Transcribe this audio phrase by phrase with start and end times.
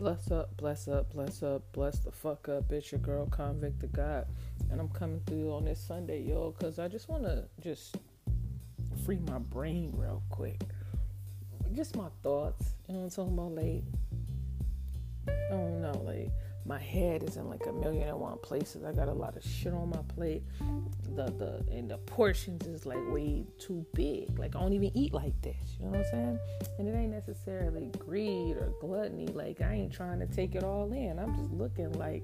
[0.00, 2.72] Bless up, bless up, bless up, bless the fuck up.
[2.72, 4.26] It's your girl, Convict of God.
[4.70, 7.98] And I'm coming through on this Sunday, yo, because I just want to just
[9.04, 10.62] free my brain real quick.
[11.74, 12.76] Just my thoughts.
[12.88, 13.54] You know what I'm talking about?
[13.54, 13.82] Like,
[15.28, 16.30] I don't know, like,
[16.70, 18.84] my head is in like a million and one places.
[18.84, 20.44] I got a lot of shit on my plate.
[21.16, 24.38] The the and the portions is like way too big.
[24.38, 25.56] Like I don't even eat like this.
[25.80, 26.38] You know what I'm saying?
[26.78, 29.26] And it ain't necessarily greed or gluttony.
[29.26, 31.18] Like I ain't trying to take it all in.
[31.18, 32.22] I'm just looking like,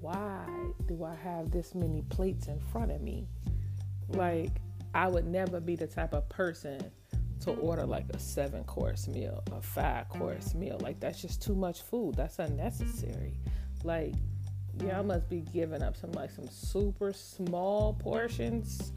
[0.00, 0.44] why
[0.86, 3.26] do I have this many plates in front of me?
[4.08, 4.50] Like
[4.94, 6.90] I would never be the type of person
[7.40, 10.78] to order like a seven course meal, a five course meal.
[10.80, 12.14] Like that's just too much food.
[12.14, 13.34] That's unnecessary.
[13.84, 14.14] Like
[14.82, 18.92] y'all must be giving up some like some super small portions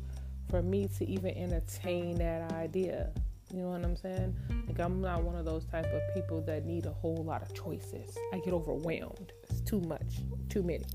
[0.49, 3.11] for me to even entertain that idea.
[3.53, 4.35] You know what I'm saying?
[4.67, 7.53] Like I'm not one of those type of people that need a whole lot of
[7.53, 8.17] choices.
[8.33, 9.33] I get overwhelmed.
[9.49, 10.19] It's too much,
[10.49, 10.85] too many.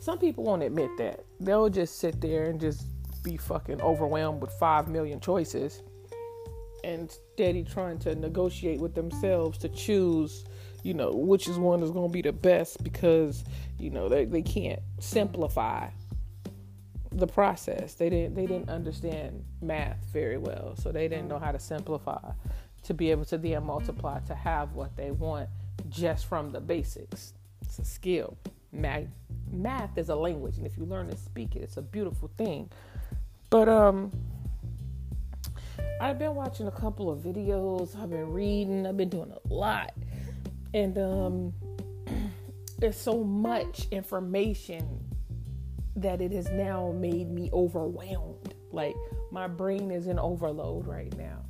[0.00, 1.24] Some people won't admit that.
[1.40, 2.86] They'll just sit there and just
[3.22, 5.82] be fucking overwhelmed with five million choices
[6.84, 10.44] and steady trying to negotiate with themselves to choose,
[10.82, 13.44] you know, which is one is going to be the best because,
[13.78, 15.88] you know, they, they can't simplify
[17.12, 17.94] the process.
[17.94, 22.20] They didn't they didn't understand math very well, so they didn't know how to simplify
[22.84, 25.48] to be able to then multiply to have what they want
[25.88, 27.34] just from the basics.
[27.62, 28.36] It's a skill.
[28.72, 29.04] Math,
[29.50, 32.70] math is a language, and if you learn to speak it, it's a beautiful thing.
[33.50, 34.12] But um
[36.00, 39.92] I've been watching a couple of videos, I've been reading, I've been doing a lot.
[40.74, 41.52] And um
[42.78, 45.04] there's so much information
[45.96, 48.54] that it has now made me overwhelmed.
[48.70, 48.94] Like
[49.30, 51.44] my brain is in overload right now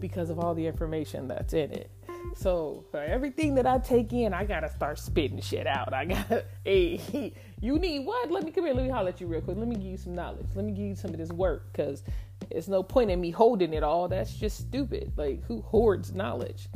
[0.00, 1.90] because of all the information that's in it.
[2.34, 5.92] So for everything that I take in, I gotta start spitting shit out.
[5.92, 8.30] I gotta, hey, you need what?
[8.30, 8.74] Let me come here.
[8.74, 9.56] Let me holler at you real quick.
[9.56, 10.46] Let me give you some knowledge.
[10.54, 12.02] Let me give you some of this work because
[12.50, 14.08] it's no point in me holding it all.
[14.08, 15.12] That's just stupid.
[15.16, 16.68] Like who hoards knowledge?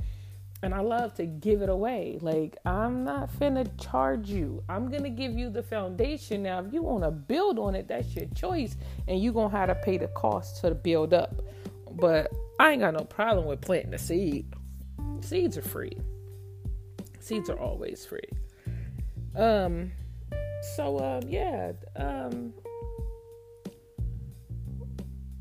[0.62, 2.19] And I love to give it away.
[2.21, 4.62] Like I'm not finna charge you.
[4.69, 6.43] I'm gonna give you the foundation.
[6.43, 9.75] Now, if you wanna build on it, that's your choice, and you gonna have to
[9.75, 11.43] pay the cost to build up.
[11.91, 14.47] But I ain't got no problem with planting the seed
[15.25, 15.97] seeds are free.
[17.21, 18.21] Seeds are always free.
[19.37, 19.93] Um
[20.77, 22.53] so um yeah, um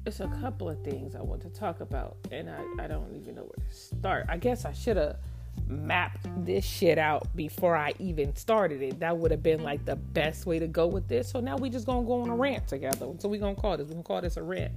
[0.06, 3.36] it's a couple of things I want to talk about and I, I don't even
[3.36, 4.26] know where to start.
[4.30, 5.18] I guess I should have
[5.68, 9.00] mapped this shit out before I even started it.
[9.00, 11.30] That would have been like the best way to go with this.
[11.30, 13.08] So now we just gonna go on a rant together.
[13.20, 13.88] So we gonna call this.
[13.88, 14.72] We gonna call this a rant.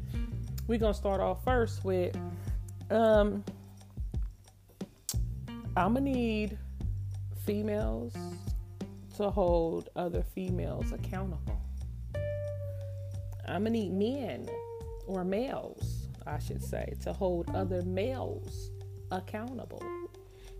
[0.66, 2.16] we gonna start off first with
[2.90, 3.44] um
[5.76, 6.58] I'm gonna need
[7.46, 8.12] females
[9.16, 11.60] to hold other females accountable.
[13.46, 14.48] I'm gonna need men
[15.06, 18.70] or males, I should say, to hold other males
[19.12, 19.82] accountable.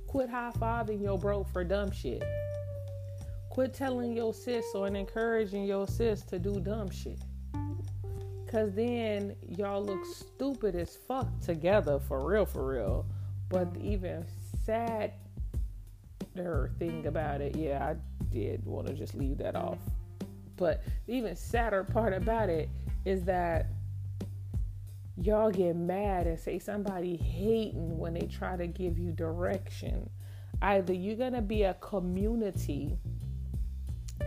[0.06, 2.22] Quit high fiving your bro for dumb shit.
[3.50, 7.20] Quit telling your sis or encouraging your sis to do dumb shit.
[8.48, 13.06] Cause then y'all look stupid as fuck together for real, for real.
[13.48, 14.24] But even
[14.64, 15.12] sad
[16.78, 17.96] thing about it, yeah, I
[18.32, 19.78] did want to just leave that off.
[20.56, 22.68] But the even sadder part about it
[23.04, 23.66] is that
[25.20, 30.08] y'all get mad and say somebody hating when they try to give you direction.
[30.62, 32.98] Either you're going to be a community,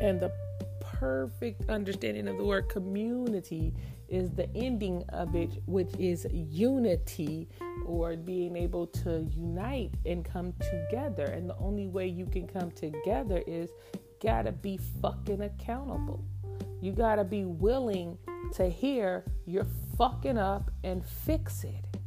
[0.02, 0.32] and the
[1.04, 3.74] perfect understanding of the word community
[4.08, 7.50] is the ending of it, which is unity
[7.86, 11.26] or being able to unite and come together.
[11.26, 13.70] And the only way you can come together is
[14.22, 16.24] gotta be fucking accountable.
[16.80, 18.18] You gotta be willing
[18.54, 21.98] to hear you're fucking up and fix it.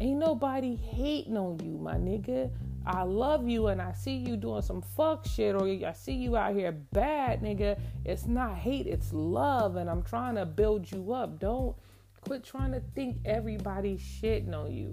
[0.00, 2.50] Ain't nobody hating on you, my nigga.
[2.86, 6.36] I love you and I see you doing some fuck shit or I see you
[6.36, 7.78] out here bad, nigga.
[8.04, 11.38] It's not hate, it's love and I'm trying to build you up.
[11.38, 11.76] Don't
[12.20, 14.90] quit trying to think everybody's shitting on you.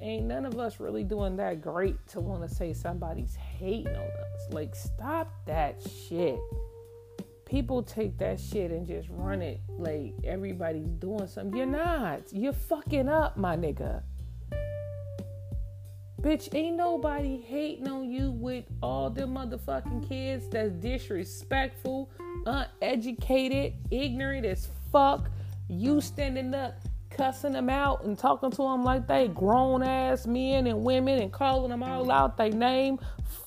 [0.00, 3.96] Ain't none of us really doing that great to want to say somebody's hating on
[3.96, 4.52] us.
[4.52, 6.38] Like, stop that shit.
[7.44, 11.56] People take that shit and just run it like everybody's doing something.
[11.56, 12.20] You're not.
[12.30, 14.02] You're fucking up, my nigga.
[16.20, 22.10] Bitch, ain't nobody hating on you with all them motherfucking kids that's disrespectful,
[22.44, 25.30] uneducated, ignorant as fuck.
[25.68, 26.74] You standing up
[27.10, 31.32] cussing them out and talking to them like they grown ass men and women and
[31.32, 32.98] calling them all out their name,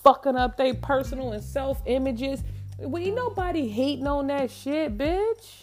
[0.01, 2.41] fucking up their personal and self images.
[2.79, 5.60] We ain't nobody hating on that shit, bitch.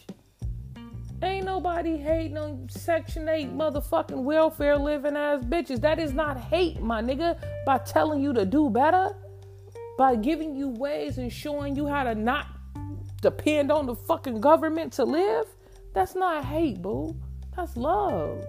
[1.21, 5.81] Ain't nobody hating on Section 8 motherfucking welfare living ass bitches.
[5.81, 7.37] That is not hate, my nigga,
[7.67, 9.17] by telling you to do better,
[9.97, 12.47] by giving you ways and showing you how to not
[13.21, 15.47] depend on the fucking government to live.
[15.93, 17.17] That's not hate, boo.
[17.57, 18.45] That's love.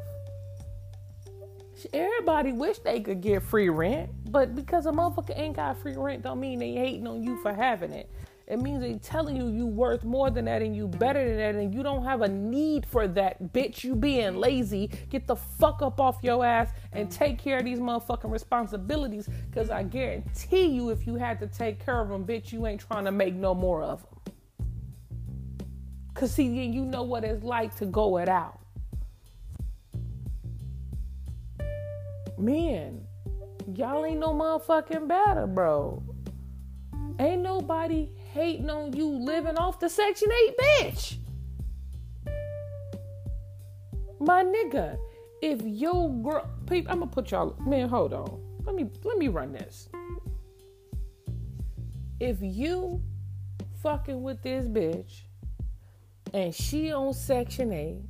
[1.92, 6.22] Everybody wish they could get free rent, but because a motherfucker ain't got free rent
[6.22, 8.12] don't mean they hating on you for having it.
[8.50, 11.54] It means they're telling you you worth more than that and you better than that
[11.54, 13.54] and you don't have a need for that.
[13.54, 14.90] Bitch, you being lazy.
[15.12, 19.30] Get the fuck up off your ass and take care of these motherfucking responsibilities.
[19.54, 22.82] Cause I guarantee you, if you had to take care of them, bitch, you ain't
[22.82, 24.34] trying to make no more of them.
[26.16, 28.60] Cause see, then you know what it's like to go it out.
[32.36, 33.06] Man,
[33.76, 36.02] y'all ain't no motherfucking better, bro.
[37.20, 41.18] Ain't nobody hating on you living off the Section 8 bitch.
[44.20, 44.98] My nigga,
[45.42, 47.56] if your girl, people, I'm gonna put y'all.
[47.66, 48.40] Man, hold on.
[48.66, 49.90] Let me let me run this.
[52.20, 53.02] If you
[53.82, 55.22] fucking with this bitch
[56.34, 58.02] and she on Section 8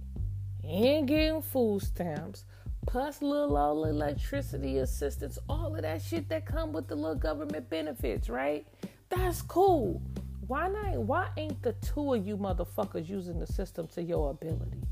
[0.63, 2.45] and getting food stamps,
[2.88, 7.69] plus little old electricity assistance, all of that shit that come with the little government
[7.69, 8.66] benefits, right?
[9.10, 10.02] That's cool.
[10.48, 10.96] Why not?
[10.98, 14.84] Why ain't the two of you motherfuckers using the system to your ability?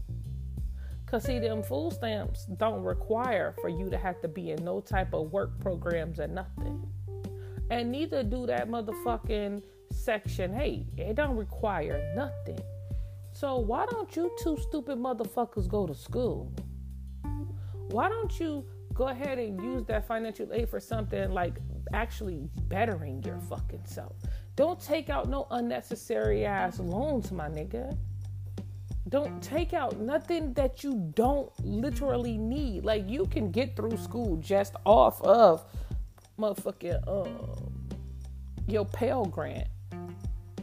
[1.05, 4.81] Cause see, them food stamps don't require for you to have to be in no
[4.81, 6.85] type of work programs or nothing.
[7.69, 9.61] And neither do that motherfucking
[9.91, 10.85] section 8.
[10.97, 12.59] It don't require nothing.
[13.31, 16.51] So why don't you two stupid motherfuckers go to school?
[17.89, 21.59] Why don't you go ahead and use that financial aid for something like
[21.93, 24.13] actually bettering your fucking self.
[24.55, 27.95] Don't take out no unnecessary ass loans, my nigga.
[29.09, 32.83] Don't take out nothing that you don't literally need.
[32.83, 35.63] Like you can get through school just off of
[36.37, 37.87] motherfucking um
[38.67, 39.67] your Pell Grant.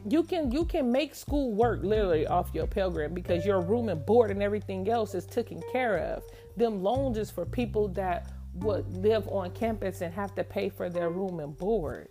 [0.07, 3.89] You can you can make school work literally off your Pell Grant because your room
[3.89, 6.23] and board and everything else is taken care of.
[6.57, 10.89] Them loans is for people that would live on campus and have to pay for
[10.89, 12.09] their room and board.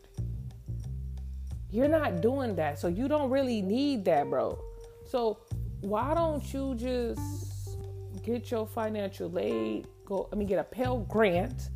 [1.71, 2.79] You're not doing that.
[2.79, 4.59] So you don't really need that, bro.
[5.07, 5.39] So
[5.81, 7.77] why don't you just
[8.23, 11.69] get your financial aid, go I mean get a Pell Grant,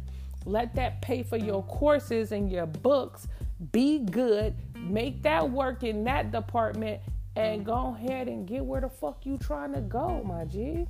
[0.46, 3.28] let that pay for your courses and your books,
[3.72, 7.02] be good, make that work in that department
[7.36, 10.88] and go ahead and get where the fuck you trying to go, my G.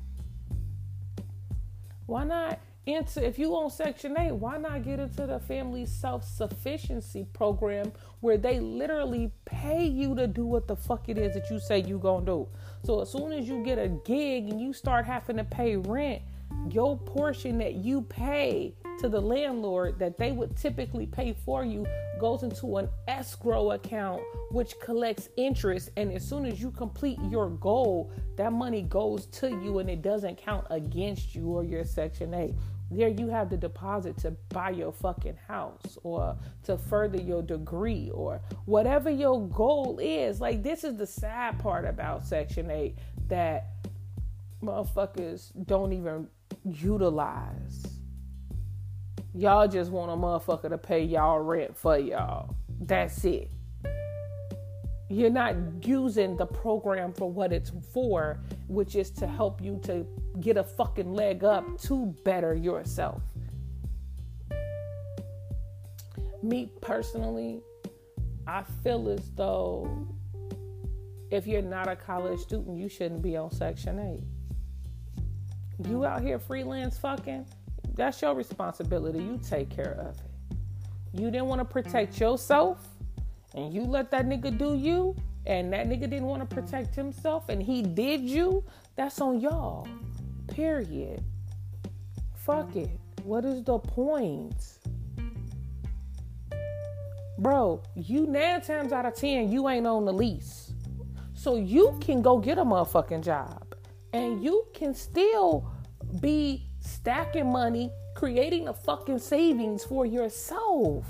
[2.05, 7.25] Why not into if you on section 8 why not get into the family self-sufficiency
[7.33, 7.91] program
[8.21, 11.79] where they literally pay you to do what the fuck it is that you say
[11.79, 12.47] you gonna do?
[12.83, 16.21] So as soon as you get a gig and you start having to pay rent
[16.69, 21.85] your portion that you pay to the landlord that they would typically pay for you
[22.19, 25.89] goes into an escrow account which collects interest.
[25.97, 30.01] And as soon as you complete your goal that money goes to you and it
[30.01, 32.55] doesn't count against you or your section 8
[32.89, 38.09] there you have the deposit to buy your fucking house or to further your degree
[38.13, 40.39] or whatever your goal is.
[40.39, 43.67] Like this is the sad part about section 8 that
[44.63, 46.27] motherfuckers don't even
[46.63, 47.85] utilize.
[49.33, 52.55] Y'all just want a motherfucker to pay y'all rent for y'all.
[52.79, 53.51] That's it.
[55.09, 60.05] You're not using the program for what it's for, which is to help you to
[60.39, 63.21] get a fucking leg up to better yourself.
[66.43, 67.61] Me personally,
[68.45, 70.07] I feel as though
[71.31, 74.23] if you're not a college student, you shouldn't be on Section
[75.79, 75.87] 8.
[75.89, 77.45] You out here freelance fucking,
[77.95, 79.19] that's your responsibility.
[79.19, 80.57] You take care of it.
[81.13, 82.87] You didn't want to protect yourself
[83.57, 85.15] and you let that nigga do you,
[85.45, 88.63] and that nigga didn't want to protect himself, and he did you,
[88.95, 89.87] that's on y'all.
[90.47, 91.23] Period.
[92.35, 92.99] Fuck it.
[93.23, 94.79] What is the point?
[97.39, 100.71] Bro, you nine times out of ten, you ain't on the lease.
[101.33, 103.75] So you can go get a motherfucking job.
[104.13, 105.69] And you can still
[106.19, 111.05] be stacking money, creating a fucking savings for yourself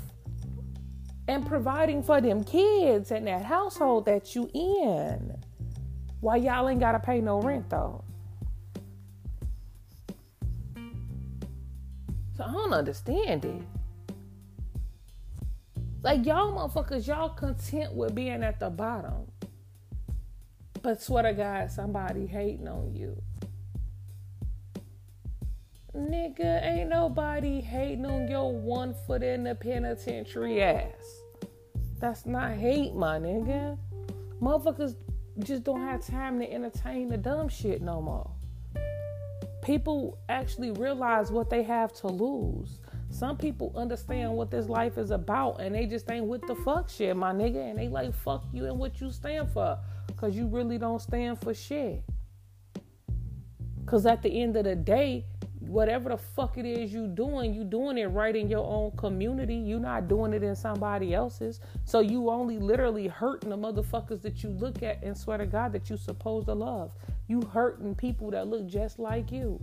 [1.28, 5.34] and providing for them kids and that household that you in.
[6.20, 8.04] Why y'all ain't gotta pay no rent though?
[12.38, 13.62] So I don't understand it.
[16.04, 19.26] Like y'all motherfuckers, y'all content with being at the bottom.
[20.80, 23.20] But swear to God, somebody hating on you.
[25.96, 31.22] Nigga, ain't nobody hating on your one foot in the penitentiary ass.
[31.98, 33.76] That's not hate, my nigga.
[34.40, 34.94] Motherfuckers
[35.40, 38.30] just don't have time to entertain the dumb shit no more.
[39.62, 42.80] People actually realize what they have to lose.
[43.10, 46.88] Some people understand what this life is about and they just ain't with the fuck
[46.88, 47.70] shit, my nigga.
[47.70, 49.78] And they like, fuck you and what you stand for.
[50.16, 52.02] Cause you really don't stand for shit.
[53.86, 55.24] Cause at the end of the day,
[55.60, 59.56] whatever the fuck it is you doing, you doing it right in your own community.
[59.56, 61.60] You're not doing it in somebody else's.
[61.84, 65.72] So you only literally hurting the motherfuckers that you look at and swear to God
[65.72, 66.92] that you supposed to love.
[67.26, 69.60] You hurting people that look just like you.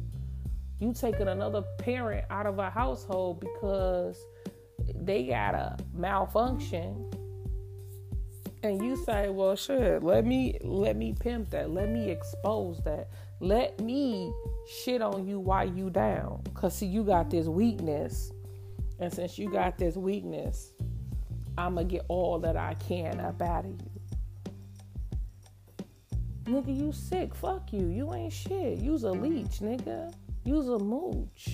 [0.79, 4.19] You taking another parent out of a household because
[4.93, 7.09] they got a malfunction.
[8.63, 11.69] And you say, well shit, let me let me pimp that.
[11.69, 13.09] Let me expose that.
[13.41, 14.33] Let me
[14.67, 16.41] shit on you while you down.
[16.53, 18.31] Cause see, you got this weakness.
[18.99, 20.73] And since you got this weakness,
[21.57, 23.91] I'ma get all that I can up out of you.
[26.45, 27.33] Nigga, you sick.
[27.33, 27.87] Fuck you.
[27.87, 28.79] You ain't shit.
[28.79, 30.13] You's a leech, nigga.
[30.43, 31.49] You's a mooch.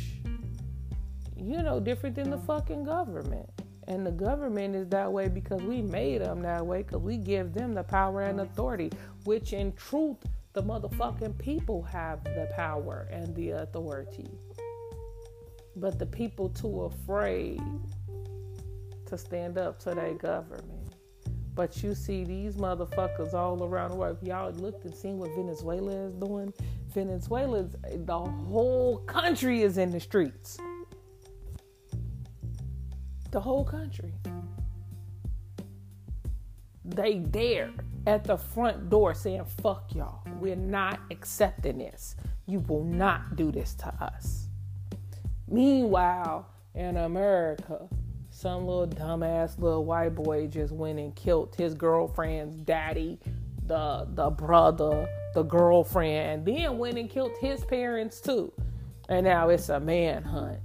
[1.36, 3.50] You know, different than the fucking government.
[3.88, 7.54] And the government is that way because we made them that way because we give
[7.54, 8.92] them the power and authority,
[9.24, 10.18] which in truth
[10.53, 14.29] the motherfucking people have the power and the authority.
[15.75, 17.62] But the people too afraid
[19.05, 20.96] to stand up to their government.
[21.53, 24.17] But you see these motherfuckers all around the world.
[24.22, 26.53] If y'all looked and seen what Venezuela is doing,
[26.93, 30.58] Venezuela's the whole country is in the streets.
[33.31, 34.13] The whole country.
[36.84, 37.72] They dare
[38.08, 40.24] at the front door saying, fuck y'all.
[40.39, 42.15] We're not accepting this.
[42.48, 44.48] You will not do this to us.
[45.48, 47.88] Meanwhile, in America,
[48.29, 53.20] some little dumbass little white boy just went and killed his girlfriend's daddy,
[53.67, 58.51] the the brother, the girlfriend, and then went and killed his parents too.
[59.10, 60.60] And now it's a manhunt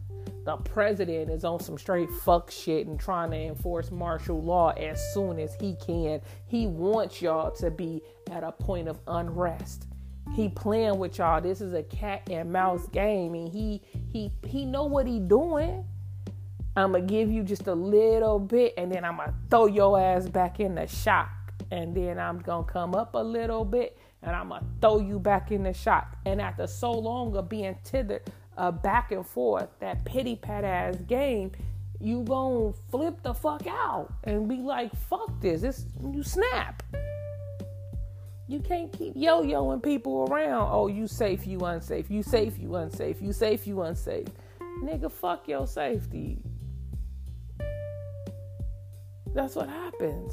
[0.46, 5.12] the president is on some straight fuck shit and trying to enforce martial law as
[5.12, 6.20] soon as he can.
[6.46, 8.00] He wants y'all to be
[8.30, 9.88] at a point of unrest.
[10.34, 11.40] He playing with y'all.
[11.40, 15.84] This is a cat and mouse game, and he he he know what he doing.
[16.76, 20.28] I'm gonna give you just a little bit, and then I'm gonna throw your ass
[20.28, 21.30] back in the shock,
[21.72, 25.50] and then I'm gonna come up a little bit, and I'm gonna throw you back
[25.50, 26.16] in the shock.
[26.24, 30.96] And after so long of being tethered uh, back and forth, that pity pat ass
[31.06, 31.52] game,
[32.00, 35.62] you gon' flip the fuck out and be like, fuck this.
[35.62, 36.82] This you snap.
[38.48, 40.68] You can't keep yo-yoing people around.
[40.70, 42.10] Oh, you safe, you unsafe.
[42.10, 43.20] You safe, you unsafe.
[43.20, 44.28] You safe, you unsafe.
[44.82, 46.38] Nigga, fuck your safety.
[49.34, 50.32] That's what happens.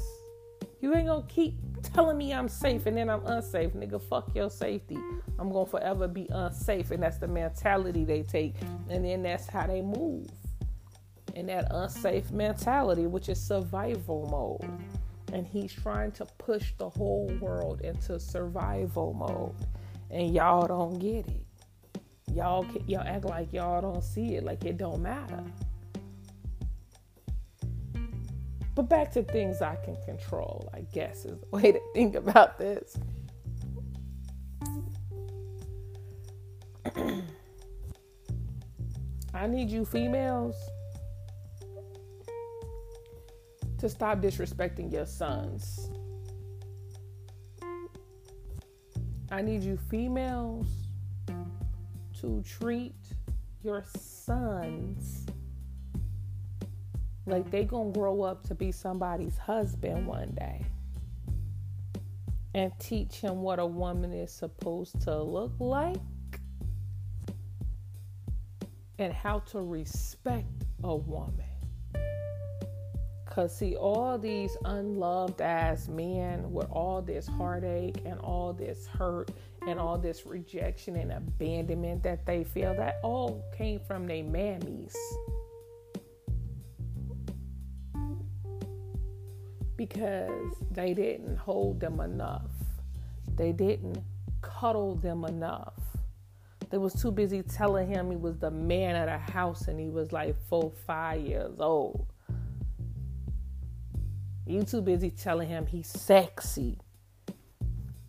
[0.80, 1.56] You ain't gonna keep
[1.88, 3.72] telling me I'm safe and then I'm unsafe.
[3.72, 4.98] Nigga, fuck your safety.
[5.38, 6.90] I'm gonna forever be unsafe.
[6.90, 8.54] And that's the mentality they take.
[8.88, 10.26] And then that's how they move.
[11.34, 14.80] In that unsafe mentality, which is survival mode.
[15.32, 19.54] And he's trying to push the whole world into survival mode.
[20.10, 21.44] And y'all don't get it.
[22.32, 25.44] Y'all y'all act like y'all don't see it, like it don't matter.
[28.74, 32.58] But back to things I can control, I guess, is the way to think about
[32.58, 32.98] this.
[39.34, 40.56] I need you females
[43.78, 45.90] to stop disrespecting your sons.
[49.30, 50.66] I need you females
[52.20, 52.94] to treat
[53.62, 55.26] your sons
[57.26, 60.64] like they gonna grow up to be somebody's husband one day.
[62.54, 65.96] And teach him what a woman is supposed to look like
[68.98, 71.44] and how to respect a woman.
[73.26, 79.32] Cause see, all these unloved ass men with all this heartache and all this hurt
[79.66, 84.94] and all this rejection and abandonment that they feel, that all came from their mammies.
[89.76, 92.50] Because they didn't hold them enough.
[93.36, 93.98] They didn't
[94.42, 95.74] cuddle them enough.
[96.70, 99.90] They was too busy telling him he was the man of the house and he
[99.90, 102.06] was like four, five years old.
[104.46, 106.78] You too busy telling him he's sexy.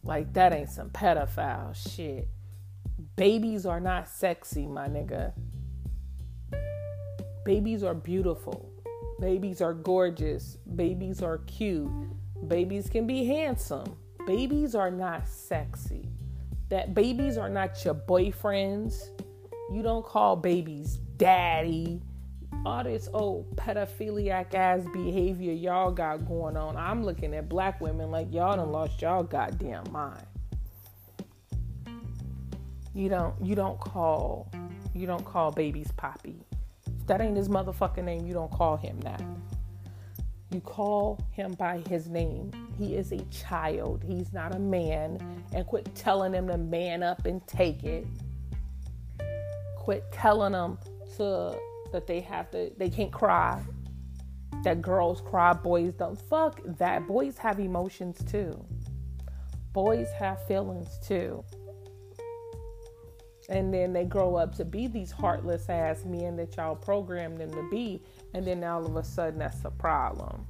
[0.04, 2.28] Like that ain't some pedophile shit.
[3.16, 5.34] Babies are not sexy, my nigga.
[7.46, 8.75] Babies are beautiful.
[9.20, 10.58] Babies are gorgeous.
[10.76, 11.90] Babies are cute.
[12.48, 13.96] Babies can be handsome.
[14.28, 16.10] Babies are not sexy.
[16.70, 19.10] That babies are not your boyfriends.
[19.72, 22.02] You don't call babies daddy.
[22.66, 26.76] All this old pedophiliac ass behavior y'all got going on.
[26.76, 30.26] I'm looking at black women like y'all done lost y'all goddamn mind.
[32.94, 34.52] You don't you don't call
[34.94, 36.40] you don't call babies poppy.
[37.08, 39.22] That ain't his motherfucking name, you don't call him that.
[40.52, 42.52] You call him by his name.
[42.78, 44.04] He is a child.
[44.08, 45.44] He's not a man.
[45.54, 48.08] And quit telling him to man up and take it.
[49.78, 50.78] Quit telling them
[51.18, 51.58] to
[51.92, 53.62] that they have to they can't cry.
[54.64, 56.20] That girls cry, boys don't.
[56.30, 57.08] Fuck that.
[57.08, 58.66] Boys have emotions too.
[59.74, 61.44] Boys have feelings too.
[63.50, 67.52] And then they grow up to be these heartless ass men that y'all programmed them
[67.52, 68.02] to be.
[68.34, 70.46] And then all of a sudden, that's a problem.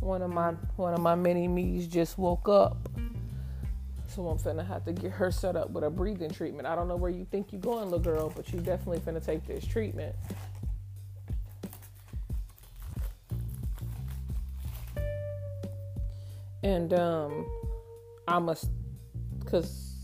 [0.00, 2.88] One of my one of my mini me's just woke up,
[4.08, 6.68] so I'm finna have to get her set up with a breathing treatment.
[6.68, 9.44] I don't know where you think you're going, little girl, but you definitely finna take
[9.46, 10.14] this treatment.
[16.66, 17.46] And um
[18.26, 18.70] i must
[19.38, 19.94] because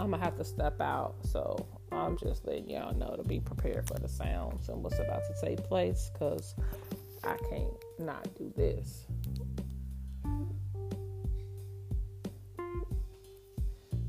[0.00, 1.14] i'm gonna have to step out.
[1.22, 5.22] So i'm just letting y'all know to be prepared for the sounds and what's about
[5.24, 6.56] to take place because
[7.22, 7.70] i can't
[8.00, 9.06] not do this.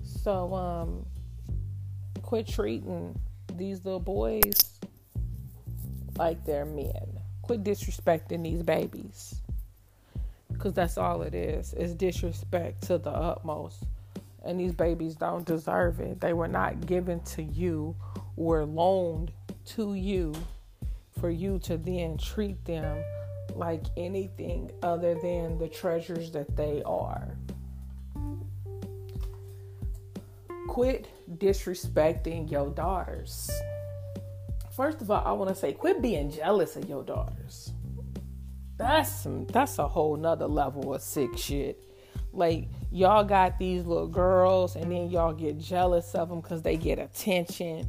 [0.04, 1.06] So um
[2.24, 3.16] quit treating
[3.54, 4.80] these little boys
[6.18, 7.22] like they're men.
[7.44, 9.44] Quit disrespecting these babies
[10.66, 11.74] because that's all it is.
[11.74, 13.84] It's disrespect to the utmost.
[14.44, 16.20] And these babies don't deserve it.
[16.20, 17.96] They were not given to you
[18.36, 19.32] or loaned
[19.76, 20.34] to you
[21.20, 23.04] for you to then treat them
[23.54, 27.38] like anything other than the treasures that they are.
[30.68, 33.52] Quit disrespecting your daughters.
[34.72, 37.72] First of all i want to say quit being jealous of your daughters
[38.78, 41.82] that's some that's a whole nother level of sick shit.
[42.34, 46.76] Like y'all got these little girls, and then y'all get jealous of them because they
[46.76, 47.88] get attention,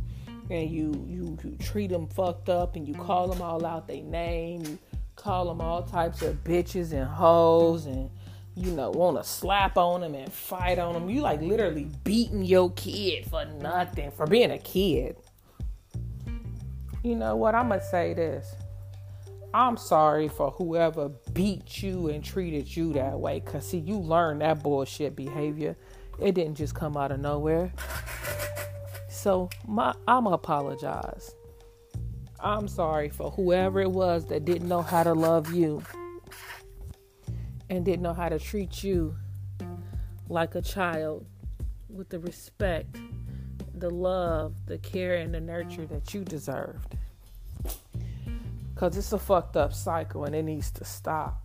[0.51, 4.03] and you, you you treat them fucked up, and you call them all out their
[4.03, 4.79] name, you
[5.17, 8.09] call them all types of bitches and hoes, and
[8.55, 11.11] you know want to slap on them and fight on them.
[11.11, 15.17] You like literally beating your kid for nothing for being a kid.
[17.03, 17.57] You know what?
[17.57, 18.55] I'm gonna say this
[19.57, 23.41] I'm sorry for whoever beat you and treated you that way.
[23.41, 25.79] Cause see, you learned that bullshit behavior.
[26.21, 27.73] It didn't just come out of nowhere.
[29.09, 31.35] So my I'ma apologize.
[32.39, 35.83] I'm sorry for whoever it was that didn't know how to love you
[37.71, 39.17] and didn't know how to treat you
[40.29, 41.25] like a child
[41.89, 42.99] with the respect,
[43.75, 46.95] the love, the care, and the nurture that you deserved.
[48.77, 51.43] Cause it's a fucked up cycle and it needs to stop.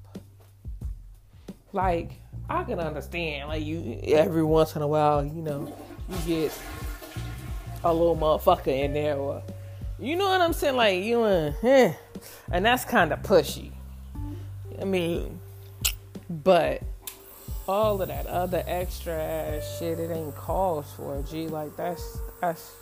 [1.71, 2.11] Like,
[2.49, 5.73] I can understand, like you every once in a while, you know,
[6.09, 6.61] you get
[7.83, 9.41] a little motherfucker in there or
[9.97, 10.75] you know what I'm saying?
[10.75, 11.93] Like you and eh,
[12.51, 13.71] and that's kinda pushy.
[14.79, 15.39] I mean
[16.29, 16.81] but
[17.67, 21.47] all of that other extra ass shit it ain't called for, G.
[21.47, 22.75] Like that's that's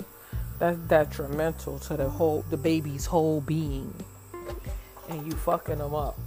[0.60, 3.94] that's detrimental to the whole the baby's whole being
[5.10, 6.18] and you fucking them up.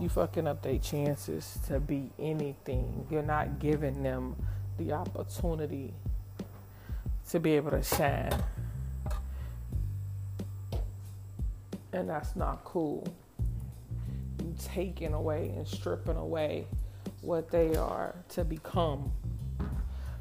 [0.00, 3.06] You fucking up their chances to be anything.
[3.10, 4.34] You're not giving them
[4.78, 5.94] the opportunity
[7.30, 8.32] to be able to shine.
[11.92, 13.06] And that's not cool.
[14.42, 16.66] You taking away and stripping away
[17.20, 19.12] what they are to become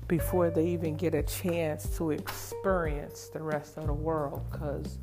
[0.07, 4.99] before they even get a chance to experience the rest of the world because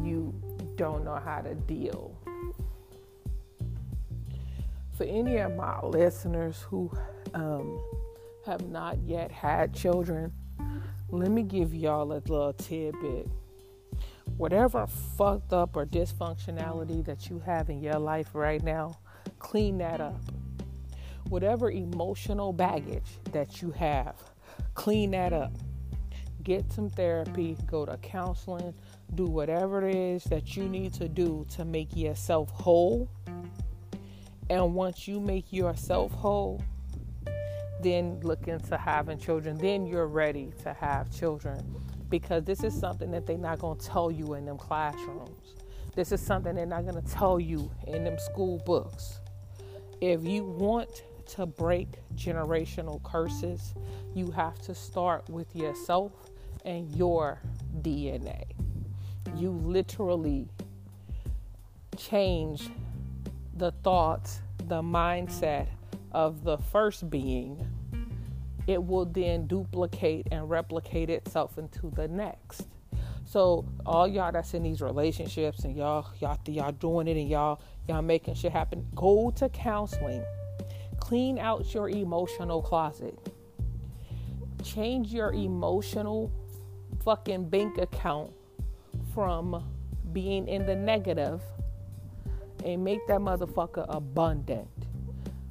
[0.00, 0.32] you
[0.76, 2.16] don't know how to deal.
[4.92, 6.90] For any of my listeners who
[7.34, 7.82] um,
[8.46, 10.32] have not yet had children,
[11.10, 13.28] let me give y'all a little tidbit.
[14.36, 18.98] Whatever fucked up or dysfunctionality that you have in your life right now,
[19.38, 20.20] clean that up.
[21.28, 24.16] whatever emotional baggage that you have,
[24.74, 25.52] clean that up.
[26.42, 28.74] Get some therapy, go to counseling,
[29.14, 33.08] do whatever it is that you need to do to make yourself whole.
[34.48, 36.62] And once you make yourself whole,
[37.82, 39.58] then look into having children.
[39.58, 41.62] Then you're ready to have children
[42.08, 45.56] because this is something that they're not going to tell you in them classrooms.
[45.94, 49.20] This is something they're not going to tell you in them school books.
[50.00, 53.74] If you want to break generational curses,
[54.14, 56.12] you have to start with yourself
[56.64, 57.40] and your
[57.80, 58.44] DNA.
[59.36, 60.48] You literally
[61.96, 62.68] change
[63.56, 65.66] the thoughts, the mindset
[66.12, 67.66] of the first being.
[68.66, 72.68] It will then duplicate and replicate itself into the next.
[73.24, 77.60] So all y'all that's in these relationships and y'all y'all y'all doing it and y'all
[77.88, 80.24] y'all making shit happen, go to counseling.
[81.00, 83.18] Clean out your emotional closet.
[84.62, 86.30] Change your emotional
[87.02, 88.30] fucking bank account
[89.14, 89.64] from
[90.12, 91.40] being in the negative
[92.64, 94.68] and make that motherfucker abundant.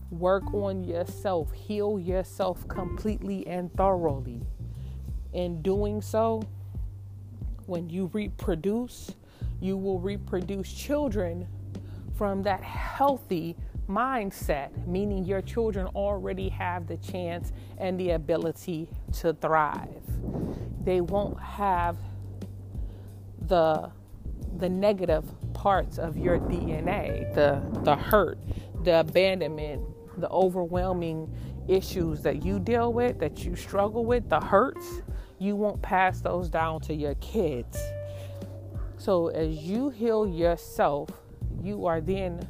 [0.09, 4.41] Work on yourself, heal yourself completely and thoroughly.
[5.33, 6.43] In doing so,
[7.65, 9.15] when you reproduce,
[9.61, 11.47] you will reproduce children
[12.17, 13.55] from that healthy
[13.87, 20.03] mindset, meaning your children already have the chance and the ability to thrive.
[20.83, 21.97] They won't have
[23.51, 23.91] the
[24.59, 28.39] the negative parts of your DNA, the the hurt,
[28.83, 29.83] the abandonment,
[30.17, 31.29] the overwhelming
[31.67, 35.01] issues that you deal with, that you struggle with, the hurts,
[35.37, 37.77] you won't pass those down to your kids.
[38.97, 41.09] So as you heal yourself,
[41.61, 42.47] you are then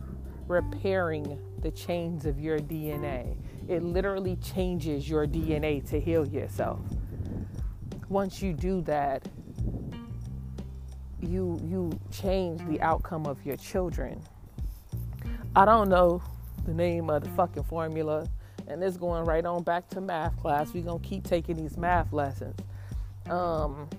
[0.48, 3.38] repairing the chains of your DNA.
[3.68, 6.82] It literally changes your DNA to heal yourself.
[8.10, 9.28] Once you do that,
[11.22, 14.22] you you change the outcome of your children.
[15.56, 16.22] I don't know
[16.66, 18.28] the name of the fucking formula,
[18.68, 20.74] and it's going right on back to math class.
[20.74, 22.56] We're gonna keep taking these math lessons.
[23.30, 23.90] Um,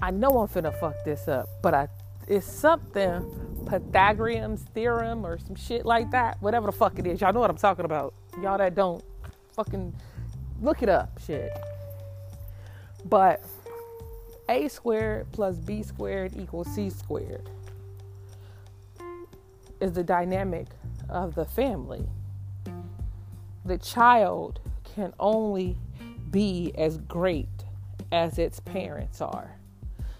[0.00, 1.88] I know I'm finna fuck this up, but I
[2.28, 6.40] it's something Pythagorean's theorem or some shit like that.
[6.40, 8.14] Whatever the fuck it is, y'all know what I'm talking about.
[8.40, 9.04] Y'all that don't
[9.54, 9.94] fucking
[10.60, 11.50] look it up, shit.
[13.04, 13.44] But
[14.52, 17.48] a squared plus b squared equals c squared
[19.80, 20.66] is the dynamic
[21.08, 22.06] of the family.
[23.64, 25.78] The child can only
[26.30, 27.48] be as great
[28.12, 29.56] as its parents are.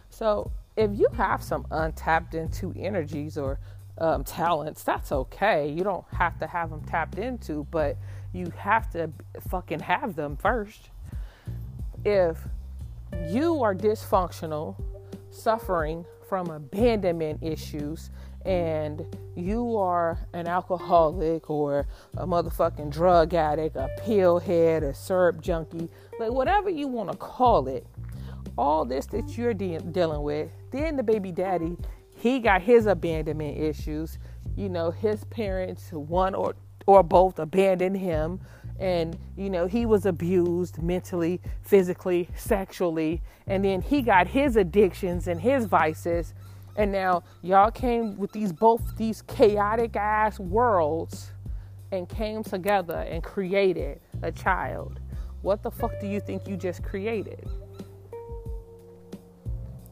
[0.09, 3.61] So, if you have some untapped into energies or
[3.99, 5.71] um, talents, that's okay.
[5.71, 7.99] You don't have to have them tapped into, but
[8.33, 9.11] you have to
[9.49, 10.89] fucking have them first.
[12.05, 12.39] If
[13.29, 14.77] you are dysfunctional,
[15.31, 18.11] suffering from abandonment issues,
[18.45, 19.05] and
[19.37, 25.89] you are an alcoholic or a motherfucking drug addict, a pill head, a syrup junkie,
[26.19, 27.87] like whatever you want to call it,
[28.59, 31.77] all this that you're de- dealing with, then the baby daddy,
[32.17, 34.19] he got his abandonment issues.
[34.57, 36.55] You know, his parents, one or
[36.87, 38.41] or both abandoned him
[38.83, 45.29] and you know he was abused mentally physically sexually and then he got his addictions
[45.29, 46.35] and his vices.
[46.75, 51.31] And now y'all came with these both these chaotic ass worlds
[51.93, 54.99] and came together and created a child.
[55.43, 57.49] What the fuck do you think you just created?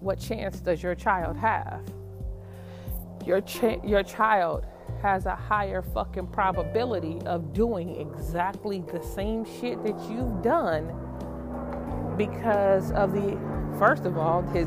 [0.00, 1.82] What chance does your child have?
[3.24, 3.42] Your
[3.84, 4.66] your child
[5.02, 10.94] has a higher fucking probability of doing exactly the same shit that you've done
[12.16, 13.38] because of the
[13.78, 14.66] first of all his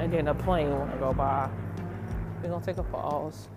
[0.00, 1.48] and then a plane wanna go by.
[2.42, 3.48] We're gonna take a pause.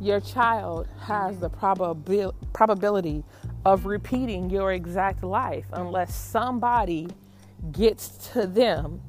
[0.00, 3.24] Your child has the probabil- probability
[3.64, 7.08] of repeating your exact life unless somebody
[7.70, 9.00] gets to them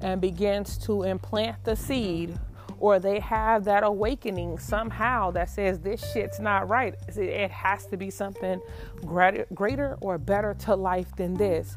[0.00, 2.38] and begins to implant the seed
[2.80, 6.94] or they have that awakening somehow that says this shit's not right.
[7.16, 8.60] It has to be something
[9.04, 11.76] greater, or better to life than this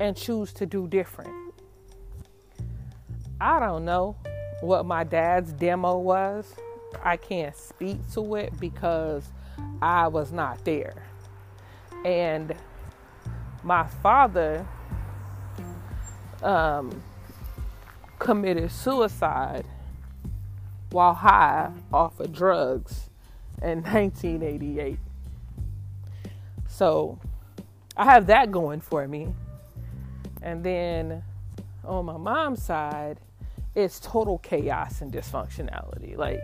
[0.00, 1.30] and choose to do different.
[3.40, 4.16] I don't know
[4.60, 6.52] what my dad's demo was.
[7.02, 9.24] I can't speak to it because
[9.82, 11.04] I was not there.
[12.04, 12.54] And
[13.62, 14.66] my father
[16.42, 17.02] um,
[18.18, 19.64] committed suicide
[20.90, 23.10] while high off of drugs
[23.62, 24.98] in 1988.
[26.68, 27.18] So
[27.96, 29.28] I have that going for me.
[30.42, 31.22] And then
[31.84, 33.18] on my mom's side,
[33.74, 36.16] it's total chaos and dysfunctionality.
[36.16, 36.40] Like,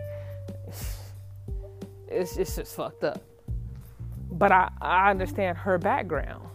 [0.67, 0.97] it's,
[2.07, 3.21] it's just fucked up.
[4.31, 6.47] But I, I understand her background.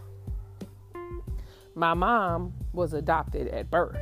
[1.75, 3.97] My mom was adopted at birth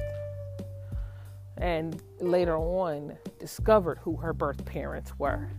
[1.57, 5.49] and later on discovered who her birth parents were.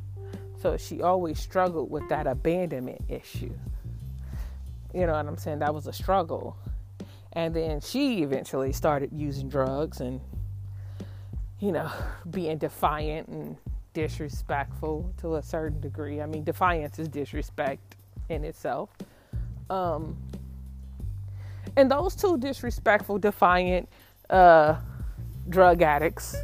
[0.61, 3.53] So she always struggled with that abandonment issue.
[4.95, 5.61] You know what I'm saying?
[5.61, 6.57] That was a struggle.
[7.33, 10.21] And then she eventually started using drugs and,
[11.61, 11.91] you know,
[12.31, 13.57] being defiant and
[13.93, 16.21] disrespectful to a certain degree.
[16.21, 17.97] I mean, defiance is disrespect
[18.29, 18.91] in itself.
[19.69, 20.17] Um,
[21.77, 23.89] and those two disrespectful, defiant
[24.31, 24.77] uh,
[25.49, 26.37] drug addicts.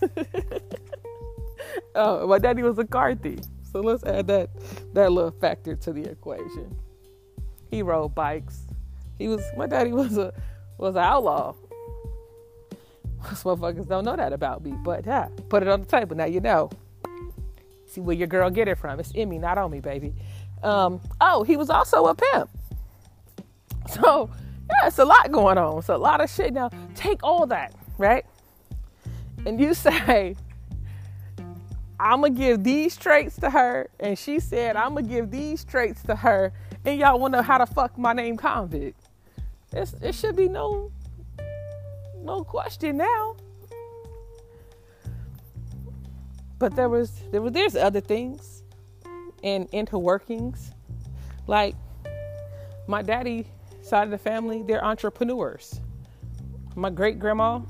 [1.94, 3.40] oh, my daddy was a car thief.
[3.72, 4.50] So let's add that
[4.94, 6.76] that little factor to the equation.
[7.70, 8.66] He rode bikes.
[9.18, 10.32] He was my daddy was a
[10.78, 11.54] was an outlaw.
[13.22, 16.16] Most motherfuckers don't know that about me, but yeah, put it on the table.
[16.16, 16.70] Now you know.
[17.86, 18.98] See where your girl get it from.
[18.98, 20.14] It's in me, not on me, baby.
[20.62, 22.50] Um, oh, he was also a pimp.
[23.86, 24.30] So
[24.86, 25.78] it's a lot going on.
[25.78, 26.52] It's a lot of shit.
[26.52, 28.24] Now take all that, right?
[29.46, 30.36] And you say,
[31.98, 36.02] I'm gonna give these traits to her, and she said, I'm gonna give these traits
[36.04, 36.52] to her,
[36.84, 39.00] and y'all wonder how the fuck my name convict.
[39.72, 40.90] It's, it should be no,
[42.22, 43.36] no question now.
[46.58, 48.62] But there was, there was, there's other things,
[49.42, 50.72] and interworkings,
[51.46, 51.74] like
[52.86, 53.46] my daddy
[53.84, 55.80] side of the family, they're entrepreneurs.
[56.74, 57.60] My great grandma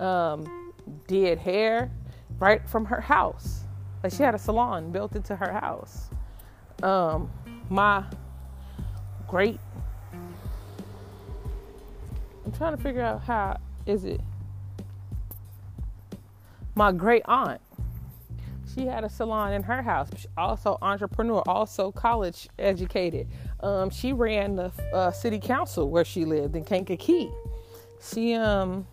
[0.00, 0.72] um,
[1.06, 1.90] did hair
[2.38, 3.64] right from her house.
[4.02, 6.10] Like she had a salon built into her house.
[6.82, 7.30] Um,
[7.70, 8.04] my
[9.28, 9.60] great
[12.44, 14.22] I'm trying to figure out how is it
[16.74, 17.60] my great aunt
[18.74, 23.28] she had a salon in her house also entrepreneur also college educated
[23.60, 27.30] um, she ran the uh, city council where she lived in kankakee
[28.00, 28.86] she um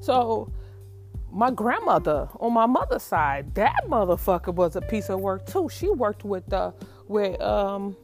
[0.00, 0.52] so
[1.34, 5.68] my grandmother on my mother's side, that motherfucker was a piece of work too.
[5.68, 6.72] She worked with the
[7.08, 7.96] with um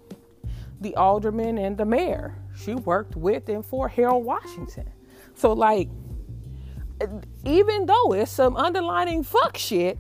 [0.81, 2.35] the alderman and the mayor.
[2.57, 4.91] She worked with and for Harold Washington.
[5.35, 5.89] So like
[7.45, 9.99] even though it's some underlining fuck shit,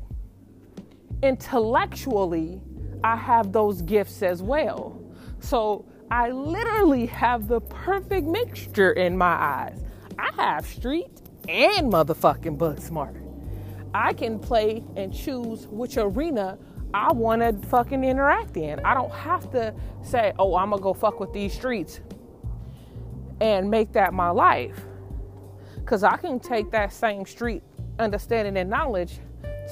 [1.22, 2.60] intellectually
[3.02, 5.00] I have those gifts as well.
[5.40, 9.82] So I literally have the perfect mixture in my eyes.
[10.18, 11.10] I have street
[11.48, 13.16] and motherfucking book smart.
[13.94, 16.58] I can play and choose which arena
[16.92, 18.80] I want to fucking interact in.
[18.80, 22.00] I don't have to say, oh, I'm going to go fuck with these streets
[23.40, 24.80] and make that my life.
[25.76, 27.62] Because I can take that same street
[27.98, 29.20] understanding and knowledge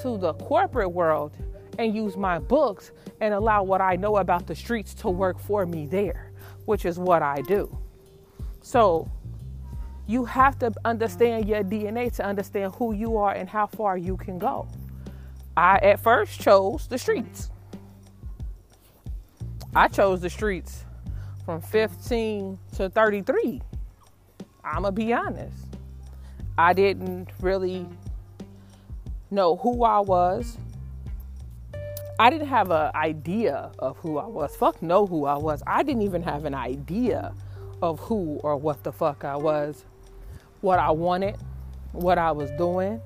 [0.01, 1.33] to the corporate world
[1.79, 5.65] and use my books and allow what I know about the streets to work for
[5.65, 6.31] me there,
[6.65, 7.75] which is what I do.
[8.61, 9.09] So,
[10.05, 14.17] you have to understand your DNA to understand who you are and how far you
[14.17, 14.67] can go.
[15.55, 17.49] I at first chose the streets.
[19.75, 20.83] I chose the streets
[21.45, 23.61] from 15 to 33.
[24.63, 25.65] I'm going to be honest.
[26.57, 27.87] I didn't really
[29.31, 30.57] know who I was.
[32.19, 34.55] I didn't have an idea of who I was.
[34.55, 35.63] Fuck know who I was.
[35.65, 37.33] I didn't even have an idea
[37.81, 39.85] of who or what the fuck I was
[40.61, 41.37] what I wanted,
[41.91, 43.01] what I was doing.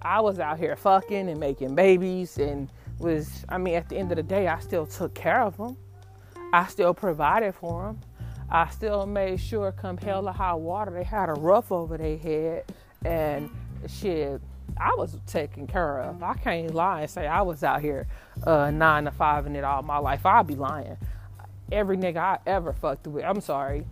[0.00, 4.12] I was out here fucking and making babies and was, I mean, at the end
[4.12, 5.76] of the day, I still took care of them.
[6.52, 8.00] I still provided for them.
[8.50, 12.16] I still made sure, come hell or high water, they had a roof over their
[12.16, 12.64] head
[13.04, 13.50] and
[13.88, 14.40] shit.
[14.80, 16.22] I was taken care of.
[16.22, 18.06] I can't lie and say I was out here
[18.44, 20.24] uh, nine to five in it all my life.
[20.24, 20.96] I'd be lying.
[21.70, 23.84] Every nigga I ever fucked with, I'm sorry,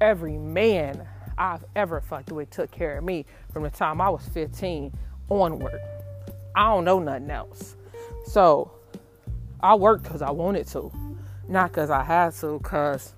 [0.00, 1.06] every man
[1.38, 4.92] I've ever fucked with took care of me from the time I was 15
[5.30, 5.80] onward.
[6.54, 7.76] I don't know nothing else.
[8.26, 8.72] So
[9.60, 10.92] I worked because I wanted to,
[11.48, 13.14] not because I had to, because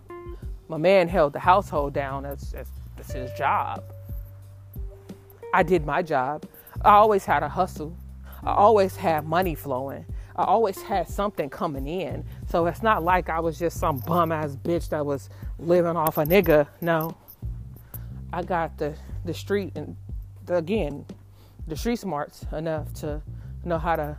[0.68, 3.82] my man held the household down That's, as, as his job.
[5.52, 6.46] I did my job.
[6.82, 7.96] I always had a hustle.
[8.42, 10.06] I always had money flowing.
[10.34, 12.24] I always had something coming in.
[12.48, 16.18] So it's not like I was just some bum ass bitch that was living off
[16.18, 16.66] a nigga.
[16.80, 17.16] No,
[18.32, 19.96] I got the the street and
[20.48, 21.06] again,
[21.68, 23.22] the street smarts enough to
[23.64, 24.16] know how to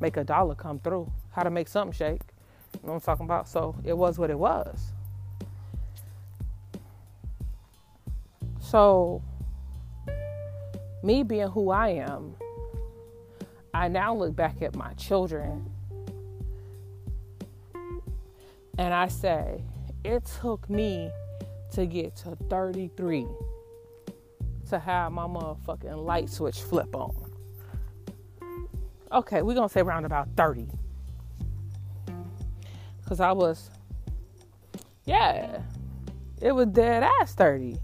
[0.00, 2.22] make a dollar come through, how to make something shake.
[2.74, 3.48] You know what I'm talking about?
[3.48, 4.92] So it was what it was.
[8.60, 9.22] So,
[11.02, 12.34] me being who I am,
[13.72, 15.70] I now look back at my children
[18.78, 19.62] and I say,
[20.04, 21.10] it took me
[21.72, 23.26] to get to 33
[24.70, 27.14] to have my motherfucking light switch flip on.
[29.12, 30.68] Okay, we're gonna say around about 30.
[33.06, 33.70] Cause I was,
[35.04, 35.60] yeah,
[36.40, 37.76] it was dead ass 30.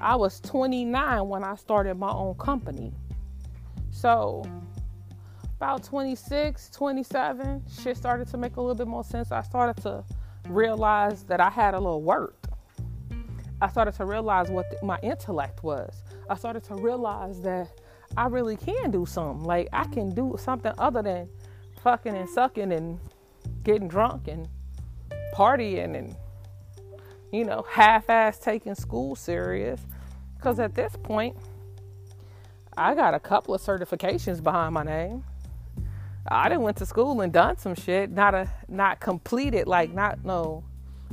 [0.00, 2.92] I was 29 when I started my own company.
[3.90, 4.44] So,
[5.56, 9.30] about 26, 27, shit started to make a little bit more sense.
[9.30, 10.04] I started to
[10.48, 12.36] realize that I had a little work.
[13.60, 16.02] I started to realize what my intellect was.
[16.30, 17.68] I started to realize that
[18.16, 19.44] I really can do something.
[19.44, 21.28] Like I can do something other than
[21.82, 22.98] fucking and sucking and
[23.62, 24.48] getting drunk and
[25.34, 26.16] partying and
[27.32, 29.80] you know half-ass taking school serious.
[30.40, 31.36] Because at this point,
[32.74, 35.22] I got a couple of certifications behind my name.
[36.26, 40.24] I didn't went to school and done some shit, not a not completed, like not
[40.24, 40.64] no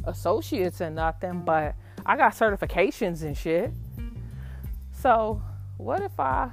[0.06, 3.74] associates and nothing, but I got certifications and shit.
[4.94, 5.42] So
[5.76, 6.52] what if I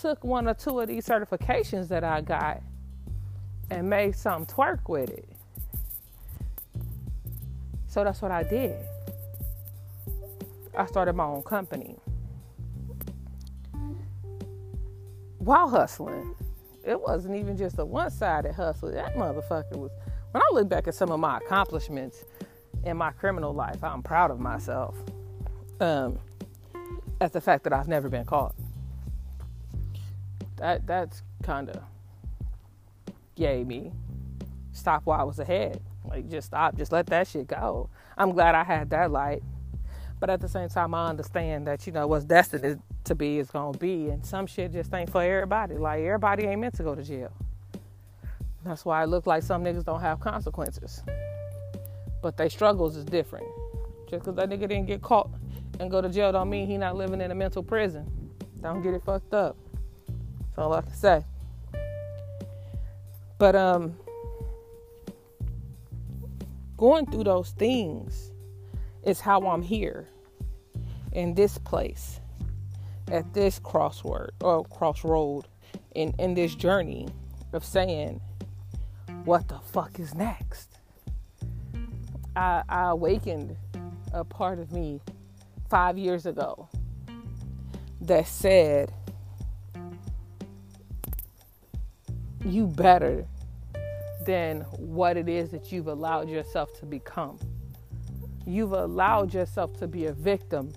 [0.00, 2.62] took one or two of these certifications that I got
[3.70, 5.28] and made something twerk with it?
[7.86, 8.76] So that's what I did.
[10.80, 11.98] I started my own company
[15.36, 16.34] while hustling.
[16.86, 18.90] It wasn't even just a one sided hustle.
[18.90, 19.90] That motherfucker was.
[20.30, 22.24] When I look back at some of my accomplishments
[22.84, 24.96] in my criminal life, I'm proud of myself.
[25.80, 26.18] Um,
[27.20, 28.54] at the fact that I've never been caught.
[30.56, 31.82] That that's kind of
[33.36, 33.92] gave me
[34.72, 35.82] stop while I was ahead.
[36.08, 37.90] Like just stop, just let that shit go.
[38.16, 39.42] I'm glad I had that light
[40.20, 43.48] but at the same time, I understand that, you know, what's destined to be is
[43.48, 44.10] to be.
[44.10, 45.76] And some shit just ain't for everybody.
[45.76, 47.32] Like, everybody ain't meant to go to jail.
[48.62, 51.02] That's why it looks like some niggas don't have consequences.
[52.22, 53.46] But their struggles is different.
[54.10, 55.30] Just because that nigga didn't get caught
[55.78, 58.04] and go to jail don't mean he not living in a mental prison.
[58.60, 59.56] Don't get it fucked up.
[60.12, 61.24] That's all I can say.
[63.38, 63.96] But um
[66.76, 68.32] going through those things
[69.04, 70.08] is how I'm here
[71.12, 72.20] in this place
[73.10, 75.48] at this crossword or crossroad
[75.94, 77.08] in, in this journey
[77.52, 78.20] of saying,
[79.24, 80.78] what the fuck is next?
[82.36, 83.56] I, I awakened
[84.12, 85.00] a part of me
[85.68, 86.68] five years ago
[88.02, 88.92] that said,
[92.44, 93.26] you better
[94.24, 97.38] than what it is that you've allowed yourself to become
[98.46, 100.72] you've allowed yourself to be a victim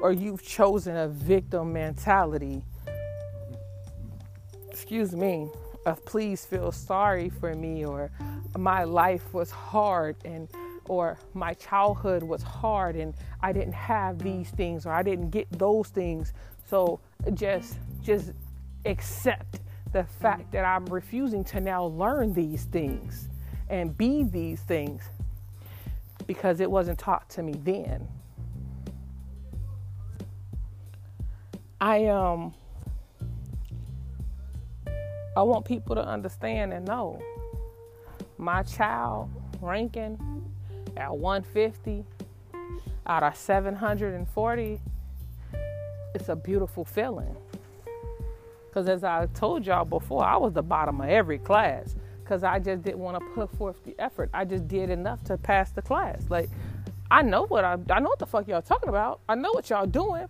[0.00, 2.62] or you've chosen a victim mentality.
[4.70, 5.48] Excuse me,
[5.86, 8.10] of please feel sorry for me or
[8.58, 10.48] my life was hard and
[10.88, 15.50] or my childhood was hard and I didn't have these things or I didn't get
[15.50, 16.32] those things.
[16.68, 17.00] So
[17.34, 18.32] just just
[18.84, 19.60] accept
[19.92, 23.28] the fact that I'm refusing to now learn these things
[23.68, 25.02] and be these things
[26.26, 28.08] because it wasn't taught to me then.
[31.80, 32.54] I um
[35.36, 37.20] I want people to understand and know
[38.38, 40.18] my child ranking
[40.96, 42.04] at 150
[43.06, 44.80] out of 740
[46.14, 47.36] it's a beautiful feeling
[48.68, 52.58] because as i told y'all before i was the bottom of every class because I
[52.58, 54.30] just didn't want to put forth the effort.
[54.34, 56.24] I just did enough to pass the class.
[56.28, 56.50] Like,
[57.08, 59.20] I know what I, I know what the fuck y'all talking about.
[59.28, 60.26] I know what y'all doing.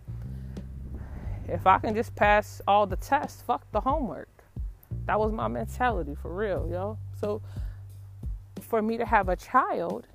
[1.48, 4.28] If I can just pass all the tests, fuck the homework.
[5.06, 6.98] That was my mentality for real, yo.
[7.18, 7.40] So,
[8.60, 10.06] for me to have a child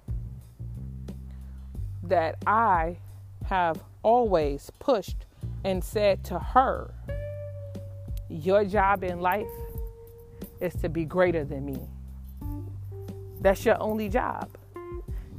[2.04, 2.98] that I
[3.48, 5.26] have always pushed
[5.64, 6.94] and said to her,
[8.30, 9.48] Your job in life
[10.62, 11.80] is to be greater than me.
[13.42, 14.50] That's your only job.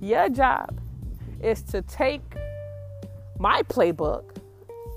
[0.00, 0.80] Your job
[1.40, 2.22] is to take
[3.38, 4.36] my playbook,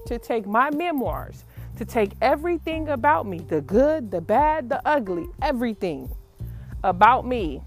[0.08, 1.44] to take my memoirs,
[1.78, 6.10] to take everything about me the good, the bad, the ugly, everything
[6.84, 7.62] about me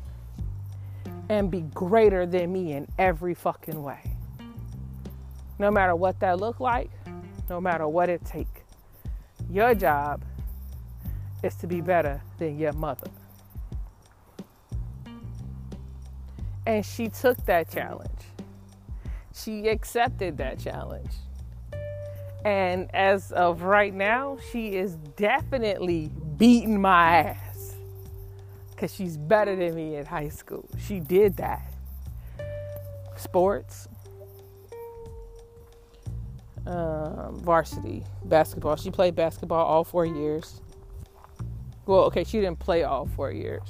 [1.29, 4.01] and be greater than me in every fucking way.
[5.59, 6.91] No matter what that look like,
[7.51, 8.63] no matter what it takes.
[9.51, 10.23] Your job
[11.43, 13.11] is to be better than your mother.
[16.67, 18.11] And she took that challenge.
[19.35, 21.13] She accepted that challenge.
[22.45, 27.75] And as of right now, she is definitely beating my ass
[28.71, 30.69] because she's better than me in high school.
[30.79, 31.73] She did that.
[33.17, 33.89] Sports,
[36.67, 38.77] um, varsity basketball.
[38.77, 40.61] She played basketball all four years.
[41.89, 43.63] Well, okay, she didn't play all four years.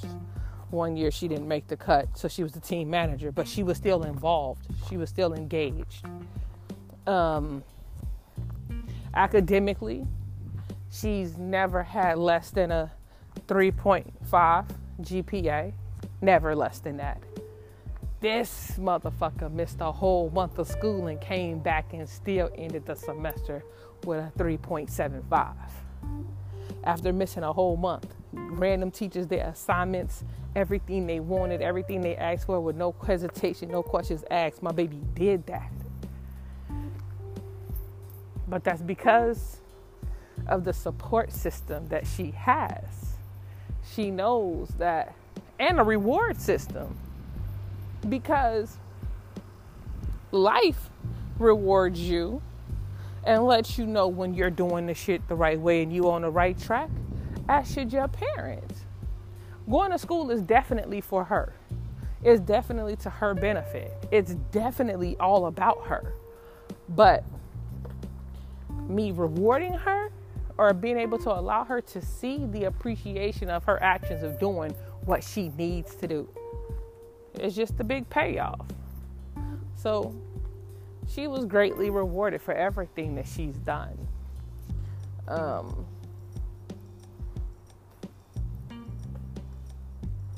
[0.71, 3.63] One year she didn't make the cut, so she was the team manager, but she
[3.63, 4.67] was still involved.
[4.89, 6.05] She was still engaged.
[7.07, 7.63] Um,
[9.13, 10.05] academically,
[10.91, 12.91] she's never had less than a
[13.47, 14.65] 3.5
[15.01, 15.71] GPA,
[16.19, 17.23] never less than that.
[18.19, 22.95] This motherfucker missed a whole month of school and came back and still ended the
[22.95, 23.63] semester
[24.03, 25.55] with a 3.75.
[26.83, 30.23] After missing a whole month, random teachers their assignments,
[30.55, 34.63] everything they wanted, everything they asked for with no hesitation, no questions asked.
[34.63, 35.71] My baby did that.
[38.47, 39.59] But that's because
[40.47, 43.17] of the support system that she has.
[43.93, 45.15] She knows that,
[45.59, 46.97] and a reward system
[48.07, 48.77] because
[50.31, 50.89] life
[51.37, 52.41] rewards you
[53.23, 56.21] and lets you know when you're doing the shit the right way and you on
[56.23, 56.89] the right track,
[57.47, 58.81] as should your parents.
[59.69, 61.53] Going to school is definitely for her.
[62.23, 63.93] It's definitely to her benefit.
[64.11, 66.13] It's definitely all about her.
[66.89, 67.23] But
[68.87, 70.09] me rewarding her
[70.57, 74.73] or being able to allow her to see the appreciation of her actions of doing
[75.05, 76.27] what she needs to do
[77.39, 78.65] it's just a big payoff.
[79.75, 80.13] So
[81.09, 83.97] she was greatly rewarded for everything that she's done.
[85.27, 85.85] Um,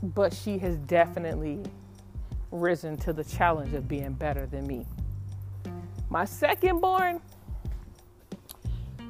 [0.02, 1.62] but she has definitely
[2.52, 4.86] risen to the challenge of being better than me.
[6.10, 7.22] My second born,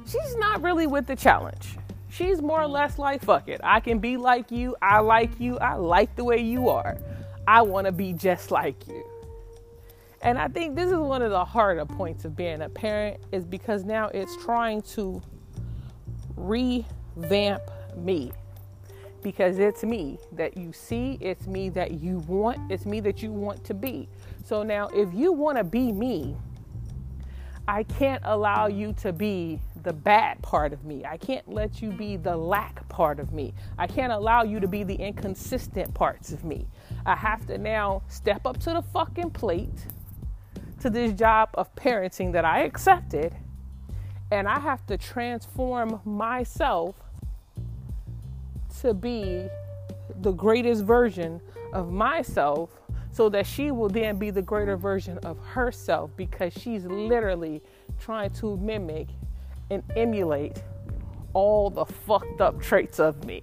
[0.06, 1.76] she's not really with the challenge.
[2.08, 3.60] She's more or less like, fuck it.
[3.64, 4.76] I can be like you.
[4.82, 5.58] I like you.
[5.58, 6.98] I like the way you are.
[7.46, 9.11] I want to be just like you.
[10.22, 13.44] And I think this is one of the harder points of being a parent is
[13.44, 15.20] because now it's trying to
[16.36, 17.62] revamp
[17.96, 18.32] me.
[19.22, 23.32] Because it's me that you see, it's me that you want, it's me that you
[23.32, 24.08] want to be.
[24.44, 26.36] So now if you want to be me,
[27.66, 31.04] I can't allow you to be the bad part of me.
[31.04, 33.54] I can't let you be the lack part of me.
[33.78, 36.66] I can't allow you to be the inconsistent parts of me.
[37.06, 39.86] I have to now step up to the fucking plate
[40.82, 43.34] to this job of parenting that I accepted.
[44.30, 46.96] And I have to transform myself
[48.80, 49.46] to be
[50.20, 51.40] the greatest version
[51.72, 52.70] of myself
[53.12, 57.62] so that she will then be the greater version of herself because she's literally
[58.00, 59.08] trying to mimic
[59.70, 60.62] and emulate
[61.34, 63.42] all the fucked up traits of me.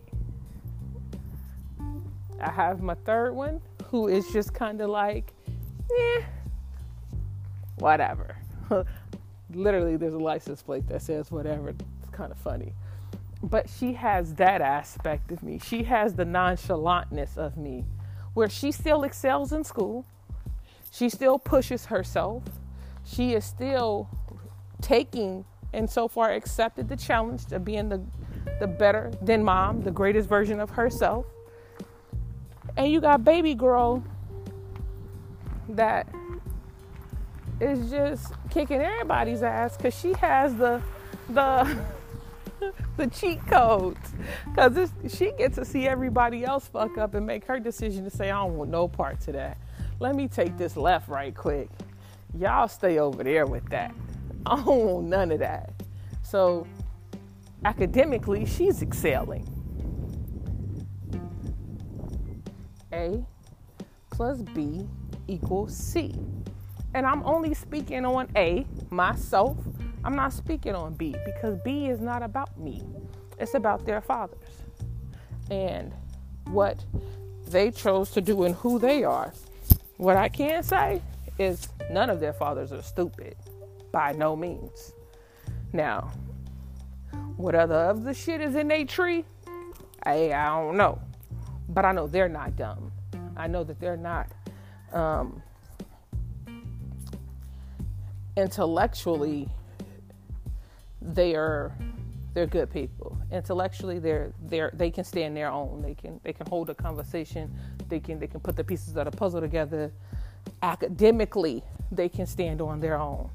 [2.42, 5.34] I have my third one who is just kind of like,
[5.98, 6.22] eh,
[7.80, 8.36] whatever.
[9.54, 11.70] Literally, there's a license plate that says whatever.
[11.70, 12.74] It's kind of funny.
[13.42, 15.60] But she has that aspect of me.
[15.60, 17.86] She has the nonchalantness of me
[18.34, 20.06] where she still excels in school.
[20.92, 22.44] She still pushes herself.
[23.06, 24.10] She is still
[24.82, 28.02] taking and so far accepted the challenge of being the,
[28.60, 31.26] the better than mom, the greatest version of herself.
[32.76, 34.04] And you got baby girl
[35.70, 36.08] that
[37.60, 40.82] is just kicking everybody's ass because she has the
[41.30, 41.78] the
[42.98, 44.14] the cheat codes
[44.46, 48.30] because she gets to see everybody else fuck up and make her decision to say
[48.30, 49.58] i don't want no part to that
[50.00, 51.70] let me take this left right quick
[52.38, 53.94] y'all stay over there with that
[54.46, 55.74] I don't want none of that.
[56.24, 56.66] So
[57.66, 59.48] academically, she's excelling.
[62.92, 63.24] A
[64.10, 64.88] plus B
[65.28, 66.16] equals C.
[66.94, 69.58] And I'm only speaking on A, myself.
[70.04, 72.84] I'm not speaking on B because B is not about me,
[73.38, 74.64] it's about their fathers
[75.52, 75.94] and
[76.46, 76.84] what
[77.48, 79.34] they chose to do and who they are.
[79.98, 81.02] What I can say
[81.38, 83.36] is none of their fathers are stupid
[83.92, 84.94] by no means.
[85.74, 86.12] Now,
[87.38, 89.26] what other of the shit is in their tree?
[90.04, 91.00] I I don't know,
[91.68, 92.92] but I know they're not dumb.
[93.36, 94.28] I know that they're not
[94.94, 95.42] um,
[98.40, 99.50] intellectually
[101.02, 101.72] they are
[102.34, 103.18] they're good people.
[103.32, 105.82] Intellectually, they're they're they can stand their own.
[105.82, 107.54] They can they can hold a conversation.
[107.88, 109.92] They can they can put the pieces of the puzzle together.
[110.62, 113.30] Academically, they can stand on their own.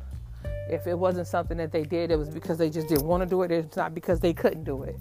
[0.70, 3.28] If it wasn't something that they did, it was because they just didn't want to
[3.28, 3.50] do it.
[3.50, 4.96] It's not because they couldn't do it.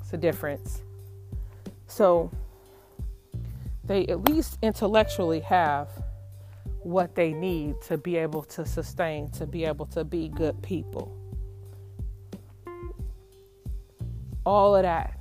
[0.00, 0.82] It's a difference.
[1.86, 2.30] So
[3.84, 5.88] they at least intellectually have
[6.82, 11.16] what they need to be able to sustain, to be able to be good people.
[14.44, 15.18] All of that.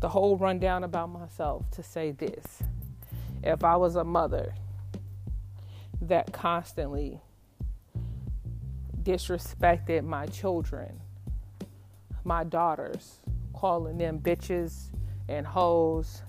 [0.00, 2.62] The whole rundown about myself to say this.
[3.42, 4.54] If I was a mother
[6.02, 7.20] that constantly
[9.02, 11.00] disrespected my children,
[12.24, 13.20] my daughters,
[13.52, 14.90] calling them bitches
[15.28, 16.22] and hoes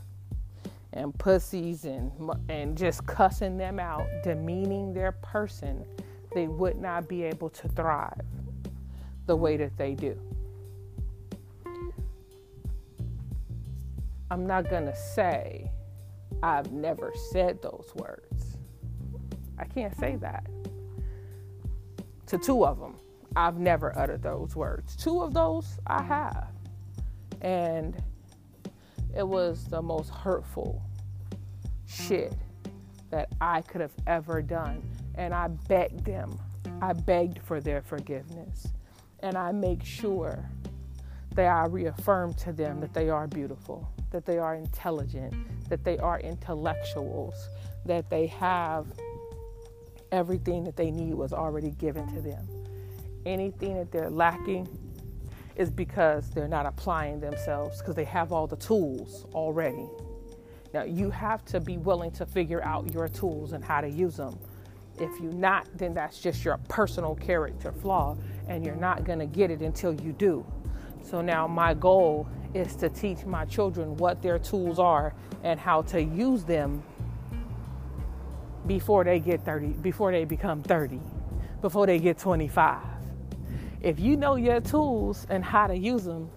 [0.93, 2.11] and pussies and
[2.49, 5.85] and just cussing them out, demeaning their person,
[6.33, 8.21] they would not be able to thrive
[9.25, 10.19] the way that they do.
[14.29, 15.69] I'm not going to say
[16.41, 18.57] I've never said those words.
[19.57, 20.47] I can't say that.
[22.27, 22.95] To two of them,
[23.35, 24.95] I've never uttered those words.
[24.95, 26.47] Two of those I have.
[27.41, 28.01] And
[29.15, 30.81] it was the most hurtful
[31.85, 32.33] shit
[33.09, 34.81] that I could have ever done.
[35.15, 36.39] And I begged them,
[36.81, 38.67] I begged for their forgiveness.
[39.19, 40.49] And I make sure
[41.35, 45.33] that I reaffirm to them that they are beautiful, that they are intelligent,
[45.69, 47.49] that they are intellectuals,
[47.85, 48.87] that they have
[50.11, 52.47] everything that they need was already given to them.
[53.25, 54.67] Anything that they're lacking,
[55.55, 59.87] is because they're not applying themselves because they have all the tools already.
[60.73, 64.15] Now, you have to be willing to figure out your tools and how to use
[64.15, 64.37] them.
[64.97, 69.25] If you're not, then that's just your personal character flaw, and you're not going to
[69.25, 70.45] get it until you do.
[71.03, 75.81] So, now my goal is to teach my children what their tools are and how
[75.83, 76.83] to use them
[78.67, 80.99] before they get 30, before they become 30,
[81.61, 82.90] before they get 25
[83.81, 86.29] if you know your tools and how to use them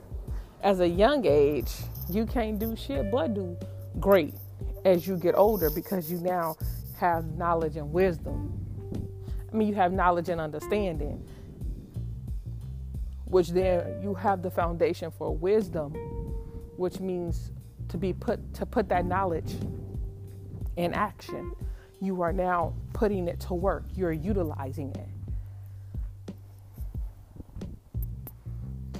[0.62, 1.70] as a young age,
[2.09, 3.57] you can't do shit but do
[4.01, 4.34] great
[4.84, 6.57] as you get older because you now
[6.97, 8.53] have knowledge and wisdom.
[9.53, 11.22] I mean, you have knowledge and understanding,
[13.26, 15.92] which then you have the foundation for wisdom,
[16.76, 17.53] which means
[17.88, 19.55] to be put to put that knowledge
[20.76, 21.53] in action.
[22.01, 23.84] You are now putting it to work.
[23.95, 25.09] You're utilizing it.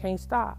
[0.05, 0.59] Can't stop.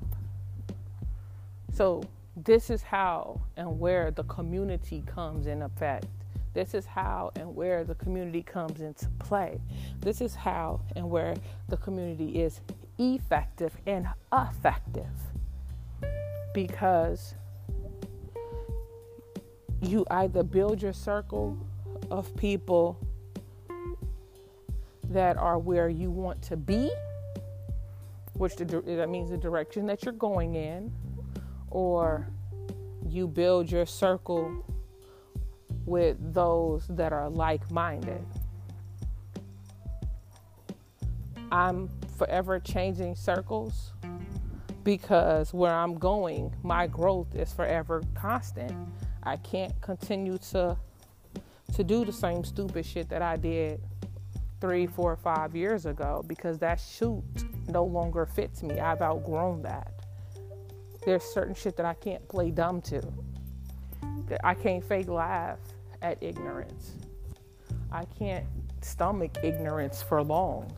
[1.72, 2.02] So,
[2.36, 6.08] this is how and where the community comes in effect.
[6.56, 9.62] This is how and where the community comes into play.
[10.00, 11.36] This is how and where
[11.70, 12.62] the community is
[12.98, 15.16] effective and effective.
[16.56, 17.36] Because
[19.80, 21.56] you either build your circle
[22.10, 22.98] of people
[25.10, 26.90] that are where you want to be
[28.36, 30.94] which the, that means the direction that you're going in,
[31.70, 32.28] or
[33.08, 34.64] you build your circle
[35.86, 38.26] with those that are like minded.
[41.52, 43.94] I'm forever changing circles
[44.84, 48.72] because where I'm going, my growth is forever constant.
[49.24, 50.78] I can't continue to
[51.74, 53.82] to do the same stupid shit that I did
[54.62, 57.24] three, four, five years ago because that shoot
[57.68, 58.80] no longer fits me.
[58.80, 59.92] I've outgrown that.
[61.06, 63.02] There's certain shit that I can't play dumb to.
[64.44, 65.60] I can't fake laugh
[66.02, 66.94] at ignorance.
[67.92, 68.46] I can't
[68.82, 70.72] stomach ignorance for long.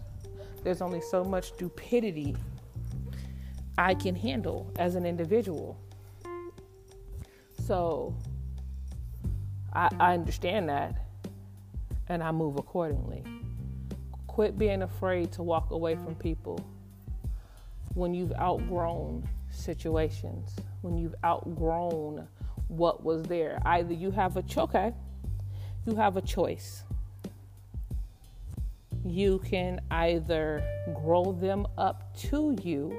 [0.63, 2.35] There's only so much stupidity
[3.77, 5.79] I can handle as an individual.
[7.65, 8.15] So
[9.73, 10.95] I, I understand that
[12.09, 13.23] and I move accordingly.
[14.27, 16.59] Quit being afraid to walk away from people
[17.97, 22.27] when you've outgrown situations, when you've outgrown
[22.67, 23.59] what was there.
[23.65, 24.93] Either you have a okay,
[25.85, 26.83] you have a choice.
[29.03, 32.95] You can either grow them up to you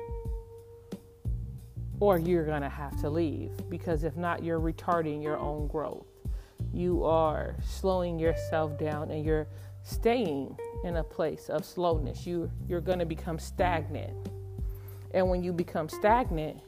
[2.00, 6.06] or you're going to have to leave because if not you're retarding your own growth.
[6.72, 9.46] You are slowing yourself down and you're
[9.84, 12.26] staying in a place of slowness.
[12.26, 14.28] You you're going to become stagnant
[15.12, 16.58] and when you become stagnant,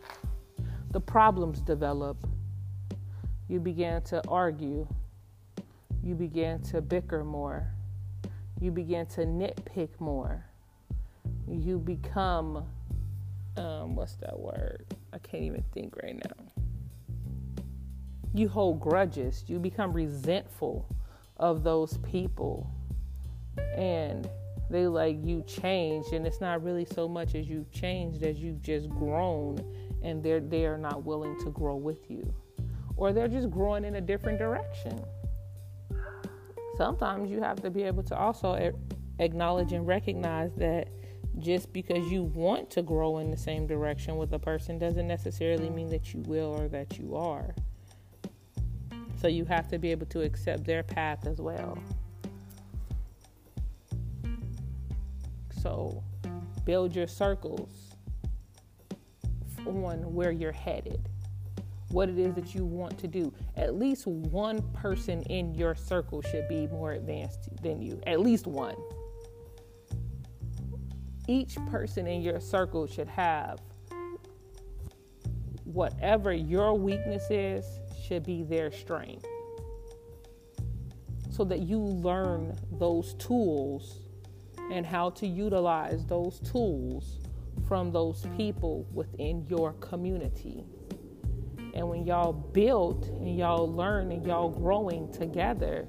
[0.91, 2.17] the problems develop.
[3.49, 4.87] You begin to argue.
[6.03, 7.67] You begin to bicker more.
[8.61, 10.45] You begin to nitpick more.
[11.49, 12.65] you become
[13.57, 14.87] um, what's that word?
[15.13, 17.65] I can't even think right now.
[18.33, 19.45] You hold grudges.
[19.49, 20.87] You become resentful
[21.37, 22.71] of those people.
[23.77, 24.29] And
[24.71, 28.63] they like you changed and it's not really so much as you've changed as you've
[28.63, 29.59] just grown
[30.03, 32.33] and they're they are not willing to grow with you.
[32.97, 35.03] Or they're just growing in a different direction.
[36.77, 38.73] Sometimes you have to be able to also
[39.19, 40.89] acknowledge and recognize that
[41.39, 45.71] just because you want to grow in the same direction with a person doesn't necessarily
[45.71, 47.55] mean that you will or that you are.
[49.21, 51.79] So you have to be able to accept their path as well.
[55.63, 56.03] So
[56.65, 57.95] build your circles
[59.67, 61.09] on where you're headed,
[61.91, 63.33] what it is that you want to do.
[63.57, 68.01] At least one person in your circle should be more advanced than you.
[68.07, 68.77] At least one
[71.31, 73.61] each person in your circle should have
[75.63, 77.65] whatever your weakness is
[78.05, 79.25] should be their strength
[81.31, 84.01] so that you learn those tools
[84.71, 87.19] and how to utilize those tools
[87.67, 90.65] from those people within your community.
[91.75, 95.87] And when y'all build and y'all learn and y'all growing together,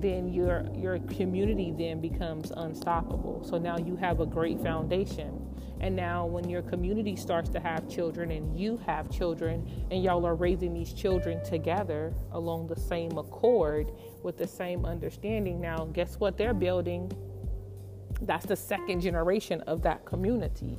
[0.00, 3.44] then your your community then becomes unstoppable.
[3.44, 5.36] So now you have a great foundation.
[5.80, 10.26] And now when your community starts to have children and you have children and y'all
[10.26, 13.90] are raising these children together along the same accord
[14.22, 17.10] with the same understanding, now guess what they're building?
[18.22, 20.76] That's the second generation of that community.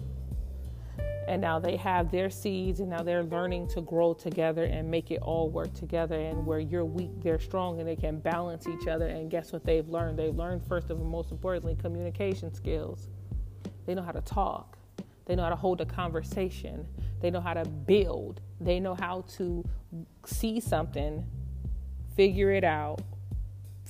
[1.28, 5.12] And now they have their seeds and now they're learning to grow together and make
[5.12, 6.20] it all work together.
[6.20, 9.08] And where you're weak they're strong and they can balance each other.
[9.08, 10.18] And guess what they've learned?
[10.18, 13.08] They've learned first of all most importantly communication skills.
[13.86, 14.78] They know how to talk.
[15.26, 16.86] They know how to hold a conversation.
[17.22, 18.42] They know how to build.
[18.60, 19.64] They know how to
[20.26, 21.26] see something
[22.16, 23.02] figure it out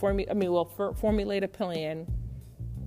[0.10, 2.08] i mean well for, formulate a plan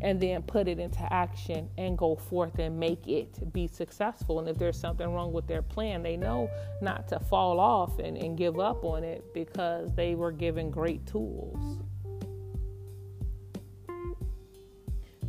[0.05, 4.39] and then put it into action and go forth and make it be successful.
[4.39, 6.51] And if there's something wrong with their plan, they know
[6.83, 11.07] not to fall off and, and give up on it because they were given great
[11.07, 11.79] tools.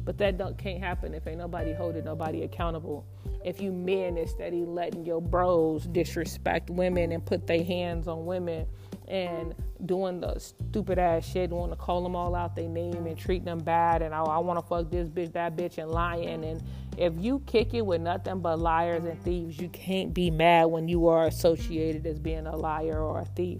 [0.03, 3.07] But that don't can't happen if ain't nobody holding nobody accountable.
[3.45, 8.25] If you men is steady letting your bros disrespect women and put their hands on
[8.25, 8.67] women
[9.07, 9.53] and
[9.85, 13.45] doing the stupid ass shit, want to call them all out their name and treat
[13.45, 16.43] them bad, and oh, I, I want to fuck this bitch, that bitch, and lying.
[16.43, 16.63] And
[16.97, 20.87] if you kick it with nothing but liars and thieves, you can't be mad when
[20.87, 23.59] you are associated as being a liar or a thief.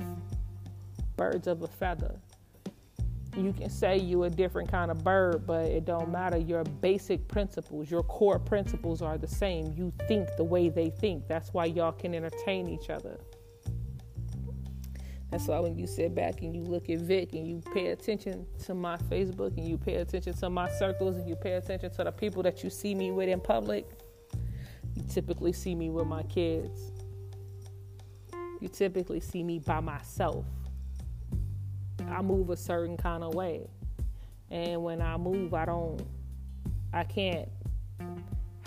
[1.17, 2.19] Birds of a feather.
[3.37, 6.37] You can say you a different kind of bird, but it don't matter.
[6.37, 9.73] Your basic principles, your core principles are the same.
[9.75, 11.27] You think the way they think.
[11.27, 13.19] That's why y'all can entertain each other.
[15.31, 18.45] That's why when you sit back and you look at Vic and you pay attention
[18.65, 22.03] to my Facebook and you pay attention to my circles and you pay attention to
[22.03, 23.87] the people that you see me with in public,
[24.95, 26.91] you typically see me with my kids.
[28.61, 30.45] You typically see me by myself.
[32.09, 33.67] I move a certain kind of way.
[34.51, 36.01] And when I move, I don't,
[36.93, 37.49] I can't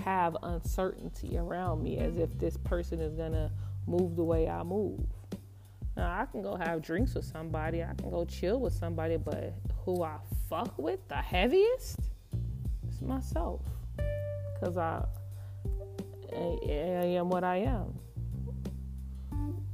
[0.05, 3.51] have uncertainty around me as if this person is to
[3.87, 5.01] move the way I move.
[5.99, 9.53] Now, I can go have drinks with somebody, I can go chill with somebody, but
[9.85, 10.19] who I
[10.49, 11.99] fuck with the heaviest
[12.89, 13.63] is myself.
[14.55, 15.03] Because I,
[16.33, 17.99] I am what I am.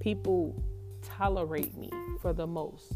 [0.00, 0.64] People
[1.02, 1.90] tolerate me
[2.22, 2.94] for the most.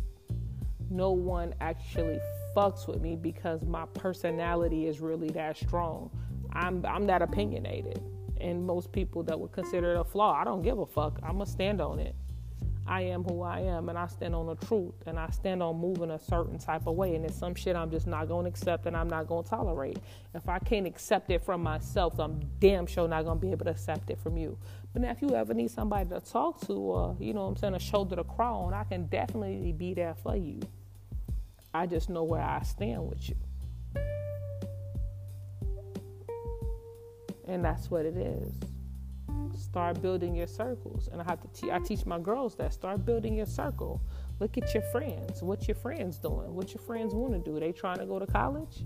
[0.88, 2.18] No one actually
[2.56, 6.10] fucks with me because my personality is really that strong.
[6.54, 8.02] I'm I'm that opinionated.
[8.40, 11.18] And most people that would consider it a flaw, I don't give a fuck.
[11.22, 12.14] I'm gonna stand on it.
[12.88, 15.78] I am who I am and I stand on the truth and I stand on
[15.78, 17.14] moving a certain type of way.
[17.14, 19.50] And it's some shit I'm just not going to accept and I'm not going to
[19.50, 19.98] tolerate.
[20.34, 23.66] If I can't accept it from myself, I'm damn sure not going to be able
[23.66, 24.56] to accept it from you.
[24.92, 27.56] But now, if you ever need somebody to talk to or, you know what I'm
[27.56, 30.60] saying, a shoulder to cry on, I can definitely be there for you.
[31.74, 33.36] I just know where I stand with you.
[37.46, 38.52] And that's what it is
[39.56, 41.08] start building your circles.
[41.12, 44.00] And i have to te- i teach my girls that start building your circle.
[44.40, 47.58] Look at your friends what your friends doing what your friends want to do.
[47.58, 48.84] They trying to go to college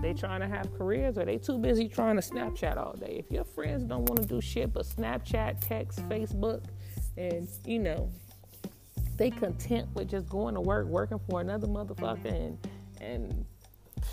[0.00, 3.16] they trying to have careers or they too busy trying to snapchat all day.
[3.18, 6.64] If your friends don't want to do shit but snapchat text facebook
[7.16, 8.10] and you know
[9.16, 12.28] they content with just going to work working for another motherfucker mm-hmm.
[12.28, 12.68] and
[13.00, 13.44] and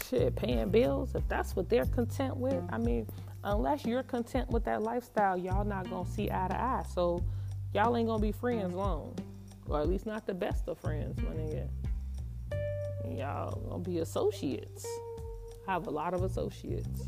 [0.09, 3.07] shit, paying bills, if that's what they're content with, I mean,
[3.43, 6.83] unless you're content with that lifestyle, y'all not gonna see eye to eye.
[6.93, 7.23] So
[7.73, 9.17] y'all ain't gonna be friends long.
[9.67, 11.67] Or at least not the best of friends, my nigga.
[13.17, 14.85] Y'all gonna be associates.
[15.67, 17.07] I have a lot of associates.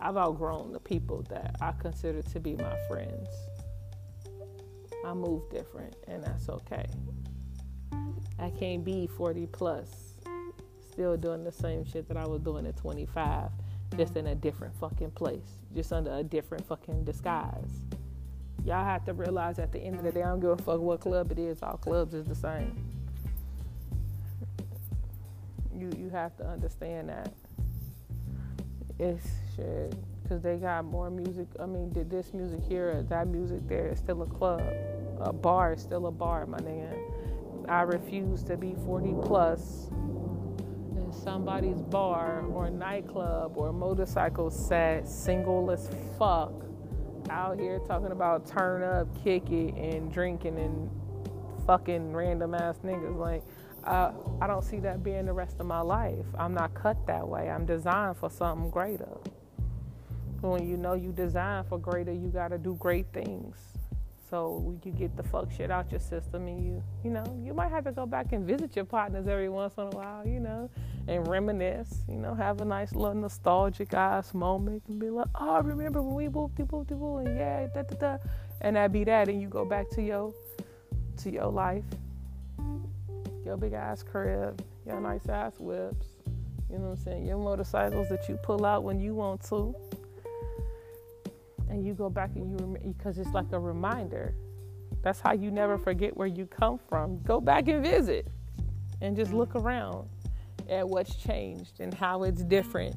[0.00, 3.28] I've outgrown the people that I consider to be my friends.
[5.04, 6.86] I move different, and that's okay.
[8.38, 10.07] I can't be 40 plus,
[10.98, 13.50] still doing the same shit that I was doing at 25,
[13.96, 17.70] just in a different fucking place, just under a different fucking disguise.
[18.64, 20.80] Y'all have to realize at the end of the day, I don't give a fuck
[20.80, 22.84] what club it is, all clubs is the same.
[25.72, 27.32] You you have to understand that.
[28.98, 29.94] It's shit
[30.24, 31.46] because they got more music.
[31.60, 34.64] I mean, did this music here, that music there is still a club.
[35.20, 36.98] A bar is still a bar, my nigga.
[37.68, 39.90] I refuse to be 40 plus
[41.12, 46.52] somebody's bar or nightclub or motorcycle set, single as fuck,
[47.30, 50.90] out here talking about turn up, kick it, and drinking and
[51.66, 53.16] fucking random ass niggas.
[53.16, 53.42] Like,
[53.84, 56.26] uh, I don't see that being the rest of my life.
[56.38, 57.50] I'm not cut that way.
[57.50, 59.18] I'm designed for something greater.
[60.40, 63.77] When you know you designed for greater, you got to do great things.
[64.30, 67.70] So you get the fuck shit out your system, and you, you know, you might
[67.70, 70.68] have to go back and visit your partners every once in a while, you know,
[71.06, 75.62] and reminisce, you know, have a nice little nostalgic ass moment, and be like, oh,
[75.62, 78.18] remember when we boopty boopty boo, and yeah, da da da,
[78.60, 80.34] and that be that, and you go back to your,
[81.16, 81.84] to your life,
[83.46, 86.06] your big ass crib, your nice ass whips,
[86.70, 89.74] you know what I'm saying, your motorcycles that you pull out when you want to
[91.70, 94.34] and you go back and you because it's like a reminder.
[95.02, 97.20] That's how you never forget where you come from.
[97.22, 98.26] Go back and visit
[99.00, 100.08] and just look around
[100.68, 102.96] at what's changed and how it's different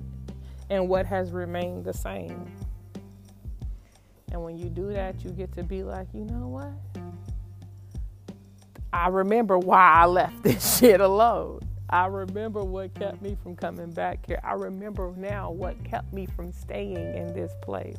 [0.70, 2.50] and what has remained the same.
[4.32, 6.72] And when you do that, you get to be like, you know what?
[8.94, 11.62] I remember why I left this shit alone.
[11.90, 14.40] I remember what kept me from coming back here.
[14.44, 17.98] I remember now what kept me from staying in this place.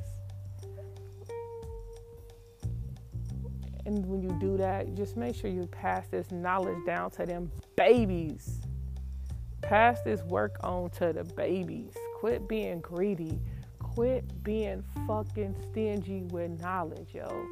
[3.85, 7.51] And when you do that, just make sure you pass this knowledge down to them
[7.77, 8.61] babies.
[9.61, 11.95] Pass this work on to the babies.
[12.19, 13.41] Quit being greedy.
[13.79, 17.47] Quit being fucking stingy with knowledge, yo.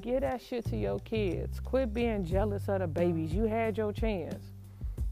[0.00, 1.60] Get that shit to your kids.
[1.60, 3.32] Quit being jealous of the babies.
[3.32, 4.42] You had your chance.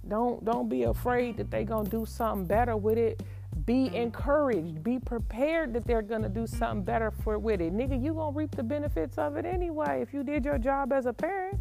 [0.08, 3.22] Don't don't be afraid that they gonna do something better with it
[3.64, 3.94] be mm.
[3.94, 4.82] encouraged.
[4.82, 7.72] Be prepared that they're gonna do something better for with it.
[7.72, 11.06] Nigga, you gonna reap the benefits of it anyway if you did your job as
[11.06, 11.58] a parent.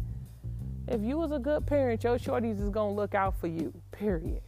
[0.88, 3.72] If you was a good parent, your shorties is gonna look out for you.
[3.92, 4.42] Period.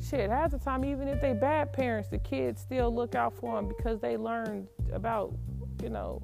[0.00, 3.56] Shit, half the time, even if they bad parents, the kids still look out for
[3.56, 5.32] them because they learned about,
[5.82, 6.22] you know,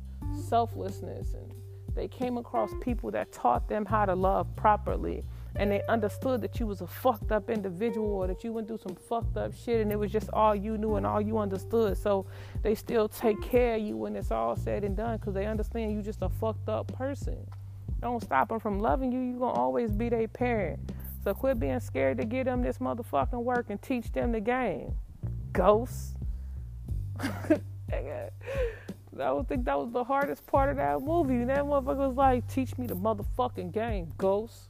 [0.49, 1.53] selflessness and
[1.95, 5.25] they came across people that taught them how to love properly
[5.57, 8.79] and they understood that you was a fucked up individual or that you went through
[8.79, 11.97] some fucked up shit and it was just all you knew and all you understood.
[11.97, 12.27] So
[12.63, 15.93] they still take care of you when it's all said and done because they understand
[15.93, 17.39] you just a fucked up person.
[18.01, 19.21] Don't stop them from loving you.
[19.21, 20.79] You're going to always be their parent.
[21.25, 24.95] So quit being scared to get them this motherfucking work and teach them the game.
[25.53, 26.15] Ghosts.
[27.21, 31.35] I would think that was the hardest part of that movie.
[31.35, 34.69] And that motherfucker was like, teach me the motherfucking game, ghost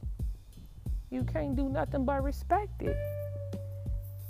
[1.09, 2.97] you can't do nothing but respect it.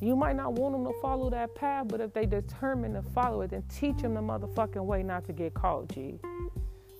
[0.01, 3.41] You might not want them to follow that path, but if they determine to follow
[3.41, 6.19] it, then teach them the motherfucking way not to get caught, G.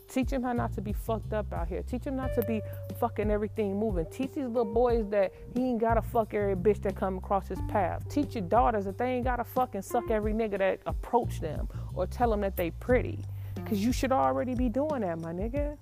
[0.10, 1.84] Teach them how not to be fucked up out here.
[1.84, 2.62] Teach them not to be
[3.00, 4.06] fucking everything moving.
[4.08, 7.60] Teach these little boys that he ain't gotta fuck every bitch that come across his
[7.70, 8.04] path.
[8.10, 12.08] Teach your daughters that they ain't gotta fucking suck every nigga that approach them or
[12.08, 13.20] tell them that they pretty.
[13.66, 15.78] Cause you should already be doing that, my nigga.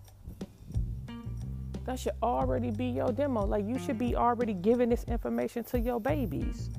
[1.88, 3.46] That should already be your demo.
[3.46, 6.70] Like you should be already giving this information to your babies.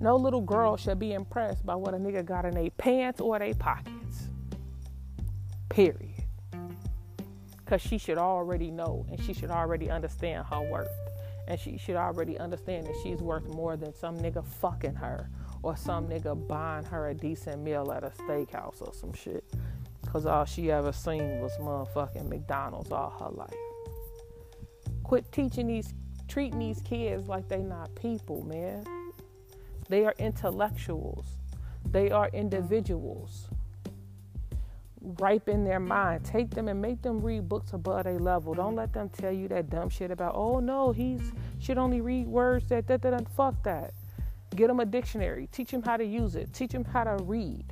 [0.00, 3.40] No little girl should be impressed by what a nigga got in their pants or
[3.40, 4.28] their pockets.
[5.68, 6.14] Period.
[7.66, 10.94] Cause she should already know and she should already understand her worth.
[11.48, 15.28] And she should already understand that she's worth more than some nigga fucking her
[15.64, 19.42] or some nigga buying her a decent meal at a steakhouse or some shit.
[20.06, 23.67] Cause all she ever seen was motherfucking McDonald's all her life.
[25.08, 25.94] Quit teaching these,
[26.28, 28.84] treating these kids like they not people, man.
[29.88, 31.24] They are intellectuals.
[31.90, 33.48] They are individuals.
[35.00, 36.26] Ripen their mind.
[36.26, 38.52] Take them and make them read books above their level.
[38.52, 42.28] Don't let them tell you that dumb shit about, oh no, he's Should only read
[42.28, 43.94] words that that that fuck that.
[44.54, 45.48] Get them a dictionary.
[45.50, 46.52] Teach them how to use it.
[46.52, 47.64] Teach them how to read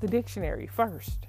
[0.00, 1.26] the dictionary first.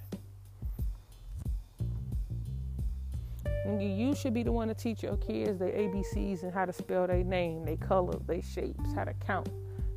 [3.65, 7.07] You should be the one to teach your kids the ABCs and how to spell
[7.07, 9.49] their name, their color, their shapes, how to count,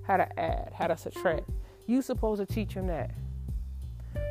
[0.07, 1.49] how to add, how to subtract.
[1.87, 3.11] You supposed to teach them that.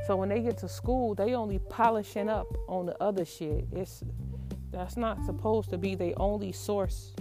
[0.07, 3.67] So when they get to school, they only polishing up on the other shit.
[3.71, 4.03] It's
[4.71, 7.13] that's not supposed to be their only source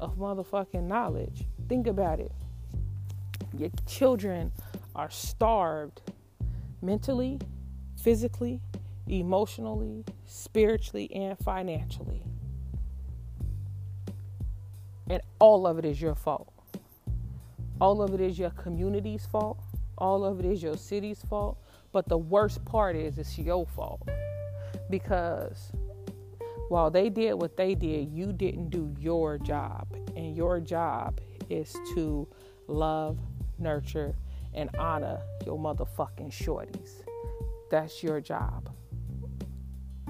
[0.00, 1.44] of motherfucking knowledge.
[1.68, 2.32] Think about it.
[3.56, 4.52] Your children
[4.94, 6.02] are starved
[6.82, 7.38] mentally,
[7.96, 8.60] physically,
[9.10, 12.22] emotionally, spiritually, and financially.
[15.08, 16.52] And all of it is your fault.
[17.80, 19.60] All of it is your community's fault.
[19.98, 21.58] All of it is your city's fault.
[21.92, 24.08] But the worst part is it's your fault.
[24.88, 25.72] Because
[26.68, 29.88] while they did what they did, you didn't do your job.
[30.14, 32.28] And your job is to
[32.68, 33.18] love,
[33.58, 34.14] nurture,
[34.54, 37.02] and honor your motherfucking shorties.
[37.70, 38.70] That's your job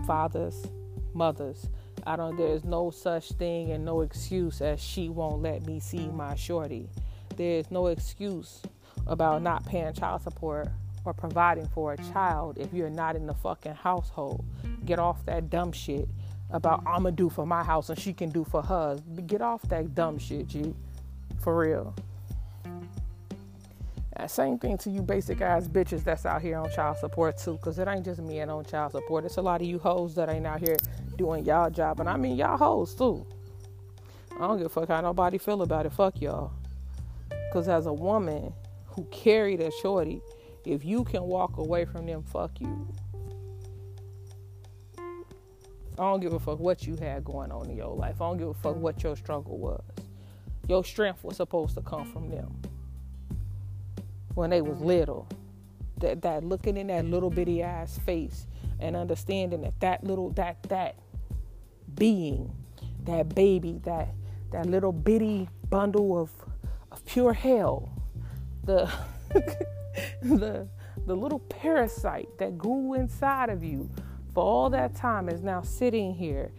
[0.07, 0.67] fathers,
[1.15, 1.69] mothers.
[2.07, 6.09] I don't there's no such thing and no excuse as she won't let me see
[6.09, 6.89] my shorty.
[7.37, 8.63] There's no excuse
[9.07, 10.69] about not paying child support
[11.05, 14.45] or providing for a child if you're not in the fucking household.
[14.85, 16.09] Get off that dumb shit
[16.51, 19.01] about I'ma do for my house and she can do for hers.
[19.27, 20.75] Get off that dumb shit, G.
[21.43, 21.95] For real.
[24.29, 27.79] Same thing to you basic ass bitches that's out here on child support too, cause
[27.79, 29.25] it ain't just me and on child support.
[29.25, 30.77] It's a lot of you hoes that ain't out here
[31.17, 33.27] doing y'all job, and I mean y'all hoes too.
[34.37, 35.93] I don't give a fuck how nobody feel about it.
[35.93, 36.53] Fuck y'all.
[37.53, 38.53] Cause as a woman
[38.87, 40.23] who carried a shorty,
[40.65, 42.89] if you can walk away from them, fuck you.
[44.99, 48.21] I don't give a fuck what you had going on in your life.
[48.21, 49.83] I don't give a fuck what your struggle was.
[50.69, 52.55] Your strength was supposed to come from them
[54.35, 55.29] when they was little.
[55.99, 58.47] That that looking in that little bitty ass face
[58.79, 60.97] and understanding that that little that that
[61.95, 62.53] being,
[63.05, 64.09] that baby, that
[64.53, 66.31] that little bitty bundle of
[66.91, 67.93] of pure hell,
[68.65, 68.91] the
[70.23, 70.67] the
[71.07, 73.91] the little parasite that grew inside of you
[74.33, 76.53] for all that time is now sitting here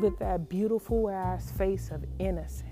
[0.00, 2.71] with that beautiful ass face of innocence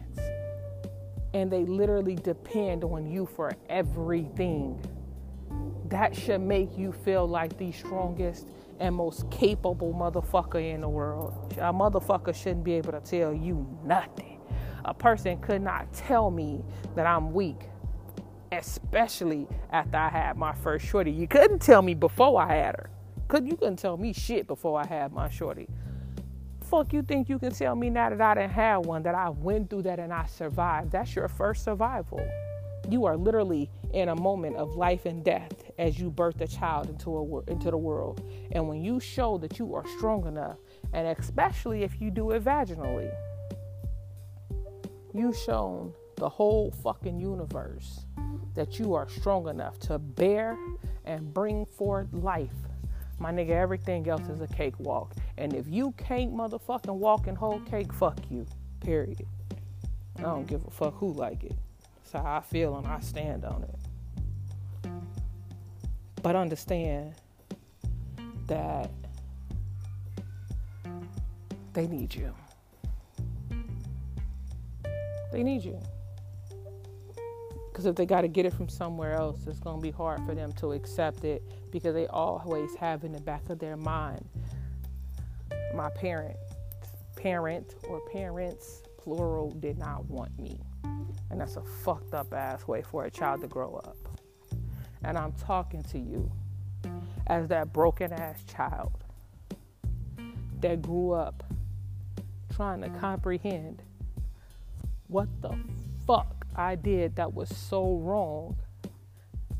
[1.34, 4.78] and they literally depend on you for everything.
[5.88, 8.46] That should make you feel like the strongest
[8.78, 11.54] and most capable motherfucker in the world.
[11.58, 14.40] A motherfucker shouldn't be able to tell you nothing.
[14.84, 16.64] A person could not tell me
[16.94, 17.68] that I'm weak,
[18.52, 21.10] especially after I had my first shorty.
[21.10, 22.90] You couldn't tell me before I had her.
[23.28, 25.68] Could you couldn't tell me shit before I had my shorty
[26.70, 29.28] fuck you think you can tell me now that I didn't have one, that I
[29.28, 30.92] went through that and I survived?
[30.92, 32.24] That's your first survival.
[32.88, 36.88] You are literally in a moment of life and death as you birth a child
[36.88, 38.22] into a into the world.
[38.52, 40.58] And when you show that you are strong enough,
[40.92, 43.12] and especially if you do it vaginally,
[45.12, 48.06] you've shown the whole fucking universe
[48.54, 50.56] that you are strong enough to bear
[51.04, 52.69] and bring forth life
[53.20, 55.14] my nigga, everything else is a cakewalk.
[55.36, 58.46] And if you can't motherfucking walk and hold cake, fuck you.
[58.80, 59.26] Period.
[60.18, 61.54] I don't give a fuck who like it.
[61.96, 64.90] That's how I feel and I stand on it.
[66.22, 67.14] But understand
[68.46, 68.90] that
[71.74, 72.34] they need you.
[75.30, 75.78] They need you.
[77.70, 80.24] Because if they got to get it from somewhere else, it's going to be hard
[80.26, 84.28] for them to accept it because they always have in the back of their mind
[85.74, 86.36] my parent,
[87.16, 90.60] parent or parents, plural, did not want me.
[91.30, 93.96] And that's a fucked up ass way for a child to grow up.
[95.04, 96.30] And I'm talking to you
[97.28, 98.92] as that broken ass child
[100.60, 101.44] that grew up
[102.54, 103.82] trying to comprehend
[105.06, 105.56] what the
[106.06, 108.56] fuck I did that was so wrong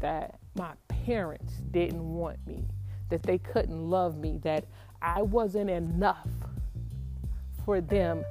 [0.01, 2.65] that my parents didn't want me,
[3.09, 4.65] that they couldn't love me, that
[5.03, 6.29] I wasn't enough
[7.65, 8.25] for them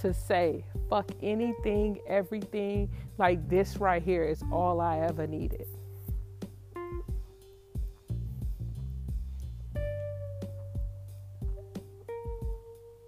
[0.00, 5.66] to say, fuck anything, everything, like this right here is all I ever needed.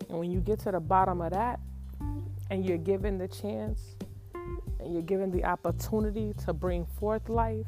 [0.08, 1.60] And when you get to the bottom of that
[2.50, 3.94] and you're given the chance
[4.78, 7.66] and you're given the opportunity to bring forth life,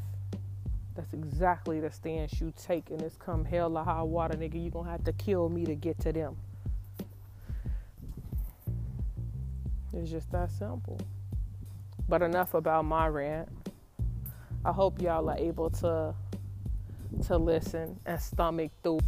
[0.95, 4.61] that's exactly the stance you take And it's come hell or high water, nigga.
[4.61, 6.37] You're gonna have to kill me to get to them.
[9.93, 10.99] It's just that simple.
[12.09, 13.49] But enough about my rant.
[14.65, 16.15] I hope y'all are able to
[17.27, 19.01] to listen and stomach through